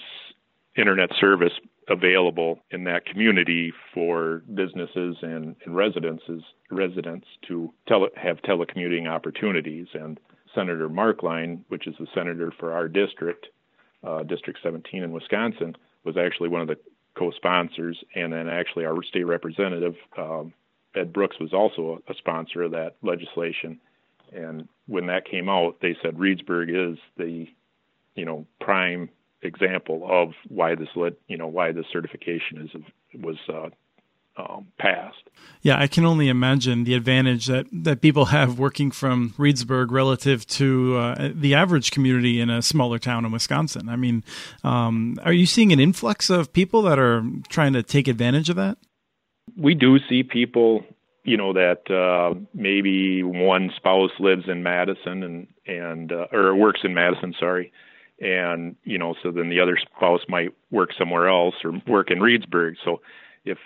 internet 0.76 1.08
service 1.18 1.52
available 1.88 2.60
in 2.70 2.84
that 2.84 3.06
community 3.06 3.72
for 3.94 4.42
businesses 4.54 5.16
and, 5.22 5.56
and 5.64 5.76
residences 5.76 6.42
residents 6.70 7.26
to 7.46 7.72
tele, 7.86 8.08
have 8.16 8.36
telecommuting 8.42 9.08
opportunities. 9.08 9.86
And 9.94 10.20
Senator 10.54 10.88
Marklein, 10.88 11.60
which 11.68 11.86
is 11.86 11.94
the 11.98 12.06
senator 12.14 12.52
for 12.58 12.72
our 12.72 12.88
district, 12.88 13.46
uh, 14.04 14.22
District 14.22 14.58
17 14.62 15.02
in 15.02 15.12
Wisconsin, 15.12 15.76
was 16.04 16.16
actually 16.16 16.48
one 16.48 16.60
of 16.60 16.68
the 16.68 16.78
co-sponsors, 17.18 17.98
and 18.14 18.32
then 18.32 18.48
actually 18.48 18.84
our 18.84 19.02
state 19.02 19.24
representative 19.24 19.94
um, 20.16 20.52
Ed 20.94 21.12
Brooks 21.12 21.38
was 21.40 21.52
also 21.52 22.02
a 22.08 22.14
sponsor 22.14 22.62
of 22.62 22.72
that 22.72 22.96
legislation. 23.02 23.78
And 24.32 24.68
when 24.86 25.06
that 25.06 25.24
came 25.24 25.48
out, 25.48 25.76
they 25.80 25.96
said 26.02 26.16
Reedsburg 26.16 26.92
is 26.92 26.98
the, 27.16 27.46
you 28.14 28.24
know, 28.24 28.46
prime 28.60 29.08
example 29.42 30.06
of 30.08 30.32
why 30.48 30.74
this 30.74 30.88
led, 30.96 31.16
you 31.28 31.36
know, 31.36 31.46
why 31.46 31.72
this 31.72 31.86
certification 31.92 32.62
is 32.62 32.82
was 33.22 33.36
uh, 33.48 33.68
um, 34.38 34.68
passed. 34.78 35.16
Yeah, 35.62 35.78
I 35.78 35.86
can 35.86 36.04
only 36.04 36.28
imagine 36.28 36.84
the 36.84 36.94
advantage 36.94 37.46
that, 37.46 37.66
that 37.72 38.00
people 38.00 38.26
have 38.26 38.58
working 38.58 38.90
from 38.90 39.34
Reedsburg 39.36 39.90
relative 39.90 40.46
to 40.48 40.96
uh, 40.96 41.30
the 41.34 41.54
average 41.54 41.90
community 41.90 42.40
in 42.40 42.48
a 42.48 42.62
smaller 42.62 42.98
town 42.98 43.24
in 43.24 43.32
Wisconsin. 43.32 43.88
I 43.88 43.96
mean, 43.96 44.24
um, 44.62 45.18
are 45.24 45.32
you 45.32 45.46
seeing 45.46 45.72
an 45.72 45.80
influx 45.80 46.30
of 46.30 46.52
people 46.52 46.82
that 46.82 46.98
are 46.98 47.24
trying 47.48 47.72
to 47.72 47.82
take 47.82 48.06
advantage 48.08 48.48
of 48.48 48.56
that? 48.56 48.78
We 49.56 49.74
do 49.74 49.98
see 50.08 50.22
people, 50.22 50.84
you 51.24 51.36
know, 51.36 51.52
that 51.54 51.90
uh, 51.90 52.38
maybe 52.54 53.22
one 53.22 53.70
spouse 53.76 54.12
lives 54.20 54.44
in 54.46 54.62
Madison 54.62 55.22
and 55.22 55.48
and 55.66 56.12
uh, 56.12 56.26
or 56.32 56.54
works 56.54 56.80
in 56.84 56.94
Madison, 56.94 57.34
sorry, 57.38 57.72
and 58.20 58.76
you 58.84 58.98
know, 58.98 59.14
so 59.22 59.30
then 59.30 59.48
the 59.48 59.60
other 59.60 59.76
spouse 59.76 60.20
might 60.28 60.50
work 60.70 60.90
somewhere 60.98 61.28
else 61.28 61.54
or 61.64 61.72
work 61.86 62.10
in 62.10 62.18
Reedsburg. 62.18 62.74
So 62.84 63.00
if 63.44 63.58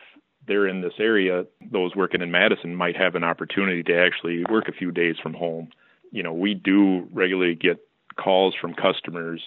they're 0.47 0.67
in 0.67 0.81
this 0.81 0.95
area, 0.99 1.45
those 1.71 1.95
working 1.95 2.23
in 2.23 2.31
Madison 2.31 2.75
might 2.75 2.97
have 2.97 3.15
an 3.15 3.25
opportunity 3.25 3.83
to 3.85 3.97
actually 3.97 4.45
work 4.51 4.69
a 4.69 4.73
few 4.73 4.91
days 4.91 5.17
from 5.23 5.35
home. 5.35 5.69
You 6.11 6.23
know, 6.23 6.33
we 6.33 6.55
do 6.55 7.09
regularly 7.13 7.55
get 7.55 7.79
calls 8.17 8.55
from 8.61 8.75
customers, 8.75 9.41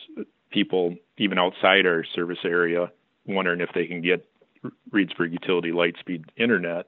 people 0.49 0.95
even 1.17 1.37
outside 1.37 1.85
our 1.85 2.03
service 2.15 2.39
area, 2.43 2.91
wondering 3.25 3.61
if 3.61 3.69
they 3.75 3.85
can 3.85 4.01
get 4.01 4.25
Reedsburg 4.91 5.31
Utility 5.31 5.71
Lightspeed 5.71 6.25
Internet 6.37 6.87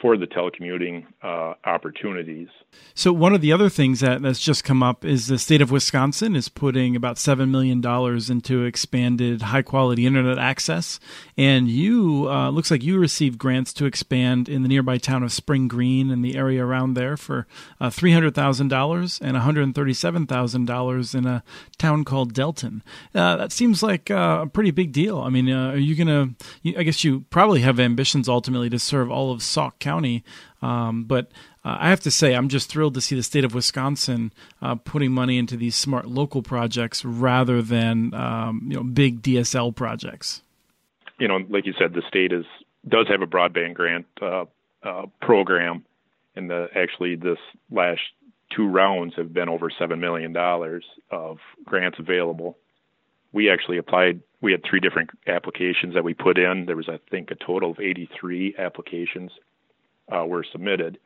for 0.00 0.16
the 0.16 0.26
telecommuting 0.26 1.04
uh, 1.22 1.54
opportunities. 1.64 2.48
So 2.94 3.12
one 3.12 3.34
of 3.34 3.40
the 3.40 3.52
other 3.52 3.68
things 3.68 4.00
that, 4.00 4.22
that's 4.22 4.40
just 4.40 4.64
come 4.64 4.82
up 4.82 5.04
is 5.04 5.26
the 5.26 5.38
state 5.38 5.60
of 5.60 5.70
Wisconsin 5.70 6.36
is 6.36 6.48
putting 6.48 6.94
about 6.94 7.18
seven 7.18 7.50
million 7.50 7.80
dollars 7.80 8.30
into 8.30 8.64
expanded 8.64 9.42
high 9.42 9.62
quality 9.62 10.06
internet 10.06 10.38
access, 10.38 11.00
and 11.36 11.68
you 11.68 12.28
uh, 12.30 12.50
looks 12.50 12.70
like 12.70 12.84
you 12.84 12.98
received 12.98 13.38
grants 13.38 13.72
to 13.74 13.86
expand 13.86 14.48
in 14.48 14.62
the 14.62 14.68
nearby 14.68 14.98
town 14.98 15.22
of 15.22 15.32
Spring 15.32 15.68
Green 15.68 16.10
and 16.10 16.24
the 16.24 16.36
area 16.36 16.64
around 16.64 16.94
there 16.94 17.16
for 17.16 17.46
uh, 17.80 17.90
three 17.90 18.12
hundred 18.12 18.34
thousand 18.34 18.68
dollars 18.68 19.18
and 19.20 19.32
one 19.32 19.42
hundred 19.42 19.74
thirty 19.74 19.94
seven 19.94 20.26
thousand 20.26 20.66
dollars 20.66 21.14
in 21.14 21.26
a 21.26 21.42
town 21.76 22.04
called 22.04 22.32
Delton. 22.32 22.82
Uh, 23.14 23.36
that 23.36 23.52
seems 23.52 23.82
like 23.82 24.10
uh, 24.10 24.40
a 24.42 24.46
pretty 24.46 24.70
big 24.70 24.92
deal. 24.92 25.18
I 25.18 25.28
mean, 25.28 25.50
uh, 25.50 25.72
are 25.72 25.76
you 25.76 25.94
gonna? 25.96 26.30
I 26.64 26.82
guess 26.82 27.04
you 27.04 27.24
probably 27.30 27.60
have 27.62 27.80
ambitions 27.80 28.28
ultimately 28.28 28.70
to 28.70 28.78
serve 28.78 29.10
all 29.10 29.32
of 29.32 29.42
Sauk 29.56 29.78
County. 29.78 30.22
Um, 30.60 31.04
but 31.04 31.30
uh, 31.64 31.78
I 31.80 31.88
have 31.88 32.00
to 32.00 32.10
say, 32.10 32.34
I'm 32.34 32.48
just 32.48 32.68
thrilled 32.68 32.92
to 32.92 33.00
see 33.00 33.16
the 33.16 33.22
state 33.22 33.42
of 33.42 33.54
Wisconsin 33.54 34.34
uh, 34.60 34.74
putting 34.74 35.12
money 35.12 35.38
into 35.38 35.56
these 35.56 35.74
smart 35.74 36.06
local 36.08 36.42
projects 36.42 37.06
rather 37.06 37.62
than 37.62 38.12
um, 38.12 38.66
you 38.68 38.76
know 38.76 38.84
big 38.84 39.22
DSL 39.22 39.74
projects. 39.74 40.42
You 41.18 41.28
know, 41.28 41.38
like 41.48 41.64
you 41.64 41.72
said, 41.78 41.94
the 41.94 42.02
state 42.06 42.32
is 42.32 42.44
does 42.86 43.06
have 43.08 43.22
a 43.22 43.26
broadband 43.26 43.74
grant 43.74 44.06
uh, 44.20 44.44
uh 44.82 45.06
program, 45.22 45.86
and 46.34 46.50
the 46.50 46.68
actually 46.74 47.16
this 47.16 47.38
last 47.70 48.02
two 48.54 48.68
rounds 48.68 49.14
have 49.16 49.32
been 49.32 49.48
over 49.48 49.70
seven 49.70 50.00
million 50.00 50.34
dollars 50.34 50.84
of 51.10 51.38
grants 51.64 51.98
available. 51.98 52.58
We 53.32 53.48
actually 53.50 53.78
applied 53.78 54.20
we 54.46 54.52
had 54.52 54.62
three 54.62 54.78
different 54.78 55.10
applications 55.26 55.92
that 55.94 56.04
we 56.04 56.14
put 56.14 56.38
in. 56.38 56.66
There 56.66 56.76
was, 56.76 56.88
I 56.88 57.00
think, 57.10 57.32
a 57.32 57.34
total 57.34 57.72
of 57.72 57.80
83 57.80 58.54
applications 58.56 59.32
uh, 60.08 60.24
were 60.24 60.44
submitted. 60.52 60.98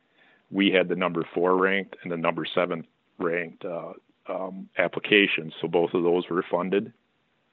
We 0.51 0.69
had 0.69 0.87
the 0.87 0.95
number 0.95 1.25
four 1.33 1.57
ranked 1.57 1.95
and 2.03 2.11
the 2.11 2.17
number 2.17 2.45
seven 2.45 2.85
ranked 3.17 3.65
uh, 3.65 3.93
um, 4.29 4.69
applications, 4.77 5.53
so 5.59 5.67
both 5.67 5.95
of 5.95 6.03
those 6.03 6.29
were 6.29 6.45
funded. 6.51 6.93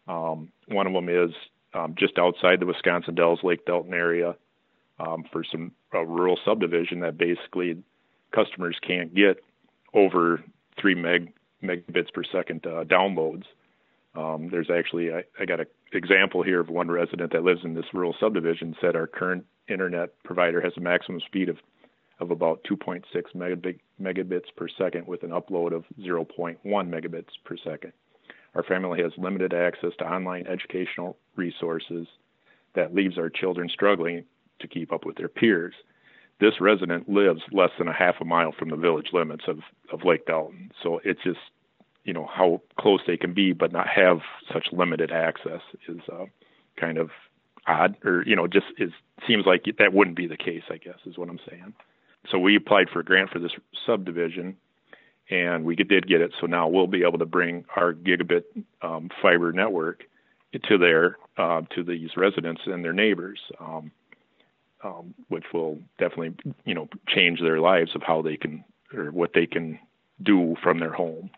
Um, 0.06 0.52
one 0.66 0.86
of 0.86 0.92
them 0.92 1.08
is 1.08 1.30
um, 1.72 1.94
just 1.98 2.18
outside 2.18 2.60
the 2.60 2.66
Wisconsin 2.66 3.14
Dells 3.14 3.40
Lake 3.42 3.64
Delton 3.64 3.94
area 3.94 4.36
um, 5.00 5.24
for 5.32 5.42
some 5.42 5.72
rural 5.94 6.38
subdivision 6.44 7.00
that 7.00 7.16
basically 7.16 7.82
customers 8.34 8.76
can't 8.86 9.14
get 9.14 9.42
over 9.94 10.44
three 10.78 10.94
meg 10.94 11.32
megabits 11.62 12.12
per 12.12 12.24
second 12.24 12.66
uh, 12.66 12.84
downloads. 12.84 13.44
Um, 14.14 14.48
there's 14.50 14.70
actually 14.70 15.12
I, 15.12 15.24
I 15.38 15.44
got 15.44 15.60
an 15.60 15.66
example 15.92 16.42
here 16.42 16.60
of 16.60 16.68
one 16.68 16.90
resident 16.90 17.32
that 17.32 17.44
lives 17.44 17.60
in 17.64 17.74
this 17.74 17.84
rural 17.92 18.14
subdivision 18.18 18.74
said 18.80 18.96
our 18.96 19.06
current 19.06 19.44
internet 19.68 20.10
provider 20.24 20.60
has 20.60 20.72
a 20.76 20.80
maximum 20.80 21.20
speed 21.20 21.48
of 21.48 21.58
of 22.20 22.30
about 22.30 22.64
2.6 22.68 23.04
megabit, 23.36 23.78
megabits 24.00 24.46
per 24.56 24.68
second 24.68 25.06
with 25.06 25.22
an 25.22 25.30
upload 25.30 25.72
of 25.72 25.84
0.1 26.00 26.56
megabits 26.64 27.28
per 27.44 27.56
second. 27.56 27.92
Our 28.54 28.62
family 28.64 29.00
has 29.02 29.12
limited 29.16 29.54
access 29.54 29.92
to 29.98 30.04
online 30.04 30.46
educational 30.46 31.16
resources 31.36 32.06
that 32.74 32.94
leaves 32.94 33.18
our 33.18 33.30
children 33.30 33.68
struggling 33.68 34.24
to 34.60 34.66
keep 34.66 34.92
up 34.92 35.04
with 35.04 35.16
their 35.16 35.28
peers. 35.28 35.74
This 36.40 36.60
resident 36.60 37.08
lives 37.08 37.42
less 37.52 37.70
than 37.78 37.88
a 37.88 37.92
half 37.92 38.16
a 38.20 38.24
mile 38.24 38.52
from 38.56 38.70
the 38.70 38.76
village 38.76 39.08
limits 39.12 39.44
of, 39.46 39.58
of 39.92 40.04
Lake 40.04 40.26
Delton. 40.26 40.70
So 40.82 41.00
it's 41.04 41.22
just 41.22 41.38
you 42.04 42.12
know 42.12 42.28
how 42.32 42.60
close 42.78 43.00
they 43.06 43.16
can 43.16 43.34
be 43.34 43.52
but 43.52 43.72
not 43.72 43.88
have 43.88 44.20
such 44.52 44.68
limited 44.72 45.10
access 45.10 45.60
is 45.88 46.00
uh, 46.12 46.24
kind 46.76 46.98
of 46.98 47.10
odd 47.66 47.96
or 48.04 48.22
you 48.26 48.36
know 48.36 48.46
just 48.46 48.66
seems 49.26 49.44
like 49.46 49.64
that 49.78 49.92
wouldn't 49.92 50.16
be 50.16 50.26
the 50.26 50.36
case 50.36 50.62
i 50.70 50.76
guess 50.76 50.98
is 51.06 51.18
what 51.18 51.28
i'm 51.28 51.40
saying. 51.48 51.74
So 52.30 52.38
we 52.38 52.56
applied 52.56 52.90
for 52.90 53.00
a 53.00 53.04
grant 53.04 53.30
for 53.30 53.38
this 53.38 53.52
subdivision 53.86 54.56
and 55.30 55.64
we 55.64 55.76
did 55.76 56.08
get 56.08 56.20
it. 56.20 56.32
So 56.40 56.46
now 56.46 56.68
we'll 56.68 56.86
be 56.86 57.04
able 57.04 57.18
to 57.18 57.26
bring 57.26 57.64
our 57.76 57.92
gigabit 57.92 58.44
um, 58.82 59.10
fiber 59.22 59.52
network 59.52 60.04
to 60.64 60.78
their 60.78 61.18
uh, 61.36 61.62
to 61.74 61.84
these 61.84 62.16
residents 62.16 62.62
and 62.66 62.84
their 62.84 62.92
neighbors 62.92 63.38
um, 63.60 63.92
um, 64.82 65.14
which 65.28 65.44
will 65.52 65.78
definitely 65.98 66.34
you 66.64 66.74
know 66.74 66.88
change 67.06 67.40
their 67.40 67.60
lives 67.60 67.94
of 67.94 68.02
how 68.02 68.22
they 68.22 68.36
can 68.36 68.64
or 68.92 69.10
what 69.10 69.32
they 69.34 69.46
can 69.46 69.78
do 70.22 70.56
from 70.62 70.80
their 70.80 70.92
home 70.92 71.30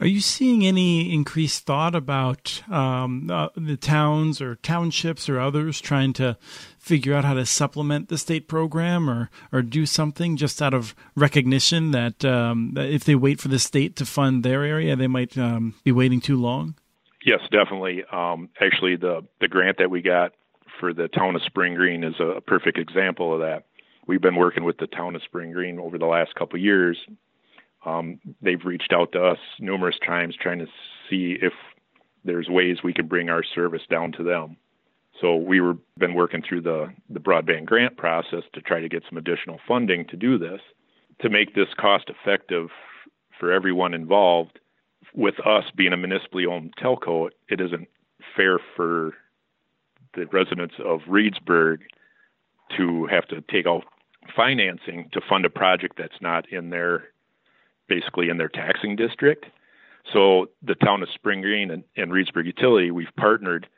are 0.00 0.06
you 0.06 0.20
seeing 0.20 0.64
any 0.64 1.12
increased 1.12 1.66
thought 1.66 1.94
about 1.94 2.62
um, 2.70 3.30
uh, 3.30 3.48
the 3.56 3.76
towns 3.76 4.40
or 4.40 4.56
townships 4.56 5.28
or 5.28 5.40
others 5.40 5.80
trying 5.80 6.12
to 6.14 6.36
figure 6.78 7.14
out 7.14 7.24
how 7.24 7.34
to 7.34 7.44
supplement 7.44 8.08
the 8.08 8.18
state 8.18 8.48
program 8.48 9.10
or, 9.10 9.30
or 9.52 9.62
do 9.62 9.86
something 9.86 10.36
just 10.36 10.62
out 10.62 10.74
of 10.74 10.94
recognition 11.16 11.90
that, 11.90 12.24
um, 12.24 12.72
that 12.74 12.88
if 12.88 13.04
they 13.04 13.14
wait 13.14 13.40
for 13.40 13.48
the 13.48 13.58
state 13.58 13.96
to 13.96 14.06
fund 14.06 14.44
their 14.44 14.62
area, 14.62 14.94
they 14.94 15.08
might 15.08 15.36
um, 15.36 15.74
be 15.84 15.92
waiting 15.92 16.20
too 16.20 16.40
long? 16.40 16.74
Yes, 17.24 17.40
definitely. 17.50 18.04
Um, 18.10 18.48
actually, 18.60 18.96
the, 18.96 19.24
the 19.40 19.48
grant 19.48 19.78
that 19.78 19.90
we 19.90 20.02
got 20.02 20.32
for 20.78 20.94
the 20.94 21.08
town 21.08 21.34
of 21.34 21.42
Spring 21.42 21.74
Green 21.74 22.04
is 22.04 22.14
a 22.20 22.40
perfect 22.40 22.78
example 22.78 23.34
of 23.34 23.40
that. 23.40 23.64
We've 24.06 24.22
been 24.22 24.36
working 24.36 24.64
with 24.64 24.78
the 24.78 24.86
town 24.86 25.16
of 25.16 25.22
Spring 25.24 25.52
Green 25.52 25.78
over 25.78 25.98
the 25.98 26.06
last 26.06 26.34
couple 26.36 26.58
years 26.58 26.96
um, 27.84 28.20
they've 28.42 28.64
reached 28.64 28.92
out 28.92 29.12
to 29.12 29.24
us 29.24 29.38
numerous 29.58 29.96
times 30.04 30.36
trying 30.40 30.58
to 30.58 30.66
see 31.08 31.36
if 31.40 31.52
there's 32.24 32.48
ways 32.48 32.78
we 32.82 32.92
could 32.92 33.08
bring 33.08 33.30
our 33.30 33.42
service 33.42 33.82
down 33.88 34.12
to 34.12 34.22
them. 34.22 34.56
So 35.20 35.36
we 35.36 35.60
were 35.60 35.76
been 35.96 36.14
working 36.14 36.42
through 36.46 36.62
the 36.62 36.92
the 37.10 37.20
broadband 37.20 37.66
grant 37.66 37.96
process 37.96 38.42
to 38.52 38.60
try 38.60 38.80
to 38.80 38.88
get 38.88 39.02
some 39.08 39.18
additional 39.18 39.58
funding 39.66 40.06
to 40.06 40.16
do 40.16 40.38
this 40.38 40.60
to 41.20 41.28
make 41.28 41.54
this 41.54 41.68
cost 41.76 42.08
effective 42.08 42.68
for 43.38 43.52
everyone 43.52 43.94
involved. 43.94 44.58
With 45.14 45.34
us 45.44 45.64
being 45.74 45.92
a 45.92 45.96
municipally 45.96 46.46
owned 46.46 46.74
telco, 46.76 47.30
it 47.48 47.60
isn't 47.60 47.88
fair 48.36 48.58
for 48.76 49.14
the 50.14 50.26
residents 50.26 50.74
of 50.84 51.00
Reedsburg 51.08 51.78
to 52.76 53.06
have 53.06 53.26
to 53.28 53.40
take 53.50 53.66
out 53.66 53.84
financing 54.36 55.08
to 55.12 55.20
fund 55.28 55.44
a 55.44 55.50
project 55.50 55.96
that's 55.96 56.20
not 56.20 56.48
in 56.52 56.70
their 56.70 57.04
basically 57.88 58.28
in 58.28 58.36
their 58.36 58.48
taxing 58.48 58.96
district. 58.96 59.46
So 60.12 60.46
the 60.62 60.74
town 60.74 61.02
of 61.02 61.08
Spring 61.10 61.42
Green 61.42 61.70
and, 61.70 61.84
and 61.96 62.10
Reedsburg 62.10 62.46
Utility, 62.46 62.90
we've 62.90 63.14
partnered, 63.16 63.68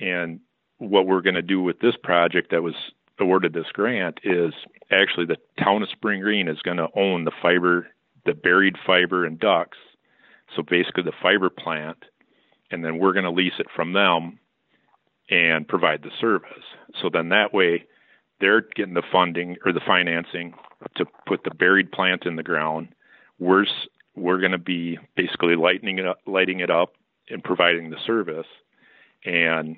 and 0.00 0.40
what 0.78 1.06
we're 1.06 1.20
going 1.20 1.34
to 1.34 1.42
do 1.42 1.60
with 1.62 1.80
this 1.80 1.94
project 2.02 2.50
that 2.50 2.62
was 2.62 2.74
awarded 3.18 3.52
this 3.52 3.70
grant 3.72 4.18
is 4.24 4.52
actually 4.90 5.26
the 5.26 5.36
town 5.62 5.82
of 5.82 5.88
Spring 5.90 6.20
Green 6.20 6.48
is 6.48 6.60
going 6.60 6.78
to 6.78 6.88
own 6.96 7.24
the 7.24 7.32
fiber, 7.42 7.86
the 8.24 8.34
buried 8.34 8.76
fiber 8.86 9.24
and 9.24 9.38
ducts. 9.38 9.78
So 10.56 10.62
basically, 10.62 11.04
the 11.04 11.12
fiber 11.22 11.50
plant, 11.50 12.04
and 12.70 12.84
then 12.84 12.98
we're 12.98 13.12
going 13.12 13.24
to 13.24 13.30
lease 13.30 13.58
it 13.58 13.66
from 13.74 13.92
them 13.92 14.38
and 15.30 15.66
provide 15.66 16.02
the 16.02 16.10
service. 16.20 16.64
So 17.00 17.08
then 17.12 17.30
that 17.30 17.54
way, 17.54 17.86
they're 18.40 18.60
getting 18.60 18.94
the 18.94 19.02
funding 19.10 19.56
or 19.64 19.72
the 19.72 19.80
financing 19.86 20.54
to 20.96 21.06
put 21.26 21.44
the 21.44 21.54
buried 21.54 21.92
plant 21.92 22.26
in 22.26 22.36
the 22.36 22.42
ground. 22.42 22.88
We're 23.38 23.66
we're 24.16 24.38
going 24.38 24.52
to 24.52 24.58
be 24.58 24.98
basically 25.16 25.56
lighting 25.56 25.98
it 25.98 26.06
up, 26.06 26.18
lighting 26.26 26.60
it 26.60 26.70
up, 26.70 26.94
and 27.28 27.42
providing 27.42 27.90
the 27.90 27.96
service. 28.06 28.46
And 29.24 29.76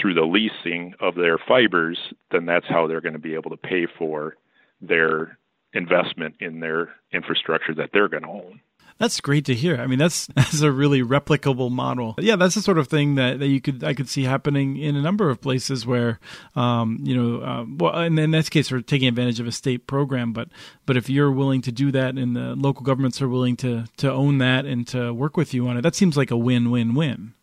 through 0.00 0.14
the 0.14 0.22
leasing 0.22 0.94
of 1.00 1.14
their 1.14 1.38
fibers, 1.38 1.98
then 2.30 2.46
that's 2.46 2.66
how 2.68 2.86
they're 2.86 3.00
going 3.00 3.14
to 3.14 3.18
be 3.18 3.34
able 3.34 3.50
to 3.50 3.56
pay 3.56 3.86
for 3.98 4.36
their 4.80 5.38
investment 5.72 6.36
in 6.40 6.60
their 6.60 6.90
infrastructure 7.12 7.74
that 7.74 7.90
they're 7.92 8.08
going 8.08 8.22
to 8.22 8.28
own. 8.28 8.60
That's 8.98 9.20
great 9.20 9.44
to 9.44 9.54
hear. 9.54 9.76
I 9.76 9.86
mean, 9.86 9.98
that's 9.98 10.26
that's 10.34 10.60
a 10.60 10.70
really 10.72 11.02
replicable 11.02 11.70
model. 11.70 12.14
Yeah, 12.18 12.36
that's 12.36 12.54
the 12.54 12.62
sort 12.62 12.78
of 12.78 12.88
thing 12.88 13.14
that, 13.14 13.38
that 13.38 13.46
you 13.46 13.60
could 13.60 13.84
I 13.84 13.94
could 13.94 14.08
see 14.08 14.24
happening 14.24 14.76
in 14.76 14.96
a 14.96 15.02
number 15.02 15.30
of 15.30 15.40
places 15.40 15.86
where, 15.86 16.18
um, 16.56 16.98
you 17.02 17.16
know, 17.16 17.44
uh, 17.44 17.64
well, 17.68 18.00
in, 18.00 18.30
this 18.30 18.48
case, 18.48 18.70
we're 18.70 18.80
taking 18.80 19.08
advantage 19.08 19.40
of 19.40 19.46
a 19.46 19.52
state 19.52 19.86
program. 19.86 20.32
But 20.32 20.48
but 20.86 20.96
if 20.96 21.08
you're 21.08 21.32
willing 21.32 21.62
to 21.62 21.72
do 21.72 21.92
that, 21.92 22.16
and 22.16 22.34
the 22.34 22.54
local 22.56 22.82
governments 22.82 23.22
are 23.22 23.28
willing 23.28 23.56
to 23.58 23.84
to 23.98 24.12
own 24.12 24.38
that 24.38 24.64
and 24.64 24.86
to 24.88 25.12
work 25.12 25.36
with 25.36 25.54
you 25.54 25.68
on 25.68 25.76
it, 25.76 25.82
that 25.82 25.94
seems 25.94 26.16
like 26.16 26.30
a 26.30 26.36
win 26.36 26.70
win 26.70 26.94
win. 26.94 27.34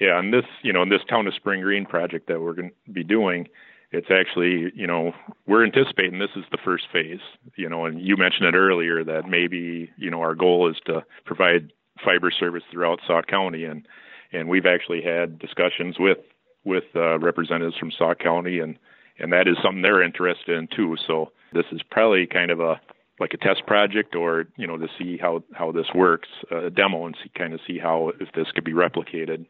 Yeah, 0.00 0.18
and 0.18 0.32
this, 0.32 0.44
you 0.62 0.72
know, 0.72 0.82
in 0.82 0.88
this 0.88 1.00
town 1.08 1.26
of 1.26 1.34
Spring 1.34 1.60
Green 1.60 1.86
project 1.86 2.26
that 2.26 2.40
we're 2.40 2.54
going 2.54 2.72
to 2.86 2.92
be 2.92 3.04
doing, 3.04 3.48
it's 3.94 4.10
actually, 4.10 4.72
you 4.74 4.86
know, 4.86 5.12
we're 5.46 5.64
anticipating 5.64 6.18
this 6.18 6.34
is 6.34 6.44
the 6.50 6.58
first 6.64 6.84
phase, 6.92 7.20
you 7.56 7.68
know, 7.68 7.86
and 7.86 8.00
you 8.00 8.16
mentioned 8.16 8.46
it 8.46 8.54
earlier 8.56 9.04
that 9.04 9.28
maybe, 9.28 9.88
you 9.96 10.10
know, 10.10 10.20
our 10.20 10.34
goal 10.34 10.68
is 10.68 10.76
to 10.86 11.04
provide 11.24 11.72
fiber 12.04 12.30
service 12.30 12.64
throughout 12.72 12.98
Sauk 13.06 13.28
County, 13.28 13.64
and 13.64 13.86
and 14.32 14.48
we've 14.48 14.66
actually 14.66 15.00
had 15.00 15.38
discussions 15.38 15.96
with 15.98 16.18
with 16.64 16.84
uh, 16.96 17.18
representatives 17.20 17.76
from 17.78 17.92
Sauk 17.92 18.18
County, 18.18 18.58
and 18.58 18.78
and 19.20 19.32
that 19.32 19.46
is 19.46 19.56
something 19.62 19.82
they're 19.82 20.02
interested 20.02 20.58
in 20.58 20.66
too. 20.74 20.96
So 21.06 21.30
this 21.52 21.66
is 21.70 21.80
probably 21.88 22.26
kind 22.26 22.50
of 22.50 22.58
a 22.58 22.80
like 23.20 23.32
a 23.32 23.36
test 23.36 23.64
project 23.64 24.16
or 24.16 24.46
you 24.56 24.66
know 24.66 24.76
to 24.76 24.88
see 24.98 25.18
how 25.18 25.44
how 25.52 25.70
this 25.70 25.86
works 25.94 26.28
a 26.50 26.68
demo 26.68 27.06
and 27.06 27.16
see 27.22 27.30
kind 27.38 27.54
of 27.54 27.60
see 27.64 27.78
how 27.78 28.10
if 28.18 28.32
this 28.34 28.50
could 28.54 28.64
be 28.64 28.72
replicated 28.72 29.46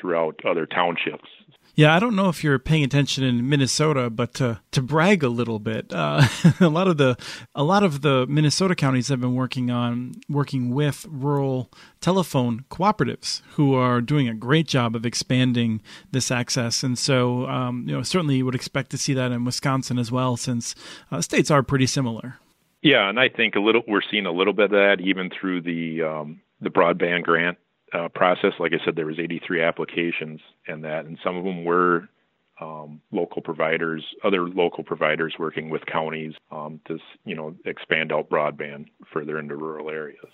throughout 0.00 0.40
other 0.44 0.66
townships. 0.66 1.28
Yeah, 1.78 1.94
I 1.94 2.00
don't 2.00 2.16
know 2.16 2.28
if 2.28 2.42
you're 2.42 2.58
paying 2.58 2.82
attention 2.82 3.22
in 3.22 3.48
Minnesota, 3.48 4.10
but 4.10 4.34
to, 4.34 4.60
to 4.72 4.82
brag 4.82 5.22
a 5.22 5.28
little 5.28 5.60
bit, 5.60 5.92
uh, 5.92 6.26
a 6.60 6.68
lot 6.68 6.88
of 6.88 6.96
the 6.96 7.16
a 7.54 7.62
lot 7.62 7.84
of 7.84 8.00
the 8.02 8.26
Minnesota 8.28 8.74
counties 8.74 9.06
have 9.06 9.20
been 9.20 9.36
working 9.36 9.70
on 9.70 10.14
working 10.28 10.74
with 10.74 11.06
rural 11.08 11.70
telephone 12.00 12.64
cooperatives 12.68 13.42
who 13.52 13.74
are 13.74 14.00
doing 14.00 14.26
a 14.28 14.34
great 14.34 14.66
job 14.66 14.96
of 14.96 15.06
expanding 15.06 15.80
this 16.10 16.32
access, 16.32 16.82
and 16.82 16.98
so 16.98 17.46
um, 17.46 17.84
you 17.86 17.94
know 17.94 18.02
certainly 18.02 18.38
you 18.38 18.44
would 18.44 18.56
expect 18.56 18.90
to 18.90 18.98
see 18.98 19.14
that 19.14 19.30
in 19.30 19.44
Wisconsin 19.44 20.00
as 20.00 20.10
well, 20.10 20.36
since 20.36 20.74
uh, 21.12 21.20
states 21.20 21.48
are 21.48 21.62
pretty 21.62 21.86
similar. 21.86 22.40
Yeah, 22.82 23.08
and 23.08 23.20
I 23.20 23.28
think 23.28 23.54
a 23.54 23.60
little 23.60 23.82
we're 23.86 24.02
seeing 24.10 24.26
a 24.26 24.32
little 24.32 24.52
bit 24.52 24.64
of 24.64 24.70
that 24.72 24.96
even 25.00 25.30
through 25.30 25.60
the 25.60 26.02
um, 26.02 26.40
the 26.60 26.70
broadband 26.70 27.22
grant 27.22 27.56
uh, 27.92 28.08
process. 28.08 28.52
Like 28.58 28.72
I 28.72 28.84
said, 28.84 28.96
there 28.96 29.06
was 29.06 29.18
83 29.18 29.62
applications 29.62 30.40
and 30.66 30.84
that, 30.84 31.04
and 31.04 31.18
some 31.22 31.36
of 31.36 31.44
them 31.44 31.64
were 31.64 32.08
um, 32.60 33.00
local 33.12 33.40
providers, 33.42 34.04
other 34.24 34.48
local 34.48 34.84
providers 34.84 35.34
working 35.38 35.70
with 35.70 35.86
counties 35.86 36.34
um, 36.50 36.80
to 36.86 36.98
you 37.24 37.34
know 37.34 37.54
expand 37.64 38.12
out 38.12 38.28
broadband 38.28 38.86
further 39.12 39.38
into 39.38 39.56
rural 39.56 39.90
areas. 39.90 40.26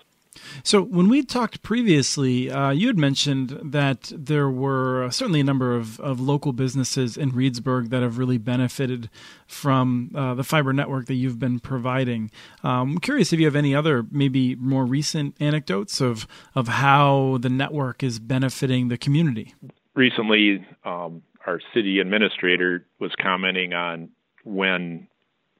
So, 0.62 0.82
when 0.82 1.08
we 1.08 1.22
talked 1.22 1.62
previously, 1.62 2.50
uh, 2.50 2.70
you 2.70 2.86
had 2.88 2.98
mentioned 2.98 3.58
that 3.62 4.12
there 4.14 4.48
were 4.50 5.08
certainly 5.10 5.40
a 5.40 5.44
number 5.44 5.74
of, 5.74 6.00
of 6.00 6.20
local 6.20 6.52
businesses 6.52 7.16
in 7.16 7.32
Reedsburg 7.32 7.90
that 7.90 8.02
have 8.02 8.18
really 8.18 8.38
benefited 8.38 9.10
from 9.46 10.10
uh, 10.14 10.34
the 10.34 10.44
fiber 10.44 10.72
network 10.72 11.06
that 11.06 11.14
you've 11.14 11.38
been 11.38 11.60
providing. 11.60 12.30
Um, 12.62 12.92
I'm 12.92 12.98
curious 12.98 13.32
if 13.32 13.40
you 13.40 13.46
have 13.46 13.56
any 13.56 13.74
other, 13.74 14.04
maybe 14.10 14.54
more 14.56 14.84
recent 14.84 15.36
anecdotes 15.40 16.00
of, 16.00 16.26
of 16.54 16.68
how 16.68 17.38
the 17.40 17.50
network 17.50 18.02
is 18.02 18.18
benefiting 18.18 18.88
the 18.88 18.98
community. 18.98 19.54
Recently, 19.94 20.66
um, 20.84 21.22
our 21.46 21.60
city 21.72 22.00
administrator 22.00 22.86
was 22.98 23.12
commenting 23.20 23.72
on 23.72 24.10
when 24.44 25.08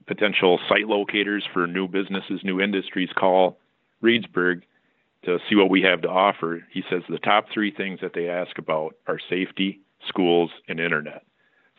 potential 0.06 0.58
site 0.68 0.86
locators 0.86 1.44
for 1.52 1.66
new 1.66 1.88
businesses, 1.88 2.40
new 2.42 2.60
industries 2.60 3.10
call 3.16 3.58
Reedsburg 4.02 4.62
to 5.24 5.38
see 5.48 5.56
what 5.56 5.70
we 5.70 5.82
have 5.82 6.02
to 6.02 6.08
offer, 6.08 6.64
he 6.70 6.82
says 6.90 7.02
the 7.08 7.18
top 7.18 7.46
three 7.52 7.70
things 7.70 8.00
that 8.02 8.12
they 8.14 8.28
ask 8.28 8.58
about 8.58 8.94
are 9.06 9.18
safety, 9.30 9.80
schools, 10.08 10.50
and 10.68 10.80
internet. 10.80 11.24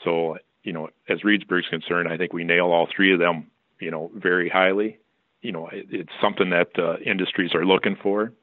So, 0.03 0.37
you 0.63 0.73
know, 0.73 0.89
as 1.09 1.19
Reedsburg's 1.21 1.69
concerned, 1.69 2.09
I 2.09 2.17
think 2.17 2.33
we 2.33 2.43
nail 2.43 2.65
all 2.67 2.87
three 2.93 3.13
of 3.13 3.19
them, 3.19 3.51
you 3.79 3.91
know, 3.91 4.11
very 4.15 4.49
highly. 4.49 4.97
You 5.41 5.51
know, 5.51 5.69
it's 5.71 6.11
something 6.21 6.49
that 6.49 6.69
uh, 6.77 6.97
industries 7.05 7.53
are 7.53 7.65
looking 7.65 7.97
for. 8.01 8.33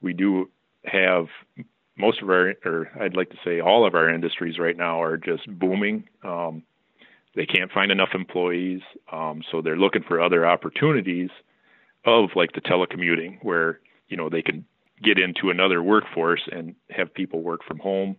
We 0.00 0.14
do 0.14 0.50
have 0.84 1.26
most 1.96 2.22
of 2.22 2.30
our, 2.30 2.54
or 2.64 2.90
I'd 3.00 3.16
like 3.16 3.30
to 3.30 3.36
say 3.44 3.60
all 3.60 3.86
of 3.86 3.94
our 3.94 4.08
industries 4.08 4.58
right 4.58 4.76
now 4.76 5.02
are 5.02 5.16
just 5.16 5.46
booming. 5.58 6.04
Um, 6.24 6.62
they 7.34 7.46
can't 7.46 7.70
find 7.70 7.92
enough 7.92 8.10
employees, 8.14 8.80
um, 9.10 9.42
so 9.50 9.62
they're 9.62 9.76
looking 9.76 10.02
for 10.02 10.20
other 10.20 10.46
opportunities 10.46 11.30
of 12.04 12.30
like 12.34 12.52
the 12.52 12.60
telecommuting 12.60 13.38
where 13.42 13.80
you 14.12 14.18
know 14.18 14.28
they 14.28 14.42
can 14.42 14.64
get 15.02 15.18
into 15.18 15.50
another 15.50 15.82
workforce 15.82 16.42
and 16.52 16.76
have 16.90 17.12
people 17.12 17.40
work 17.40 17.64
from 17.66 17.78
home. 17.78 18.14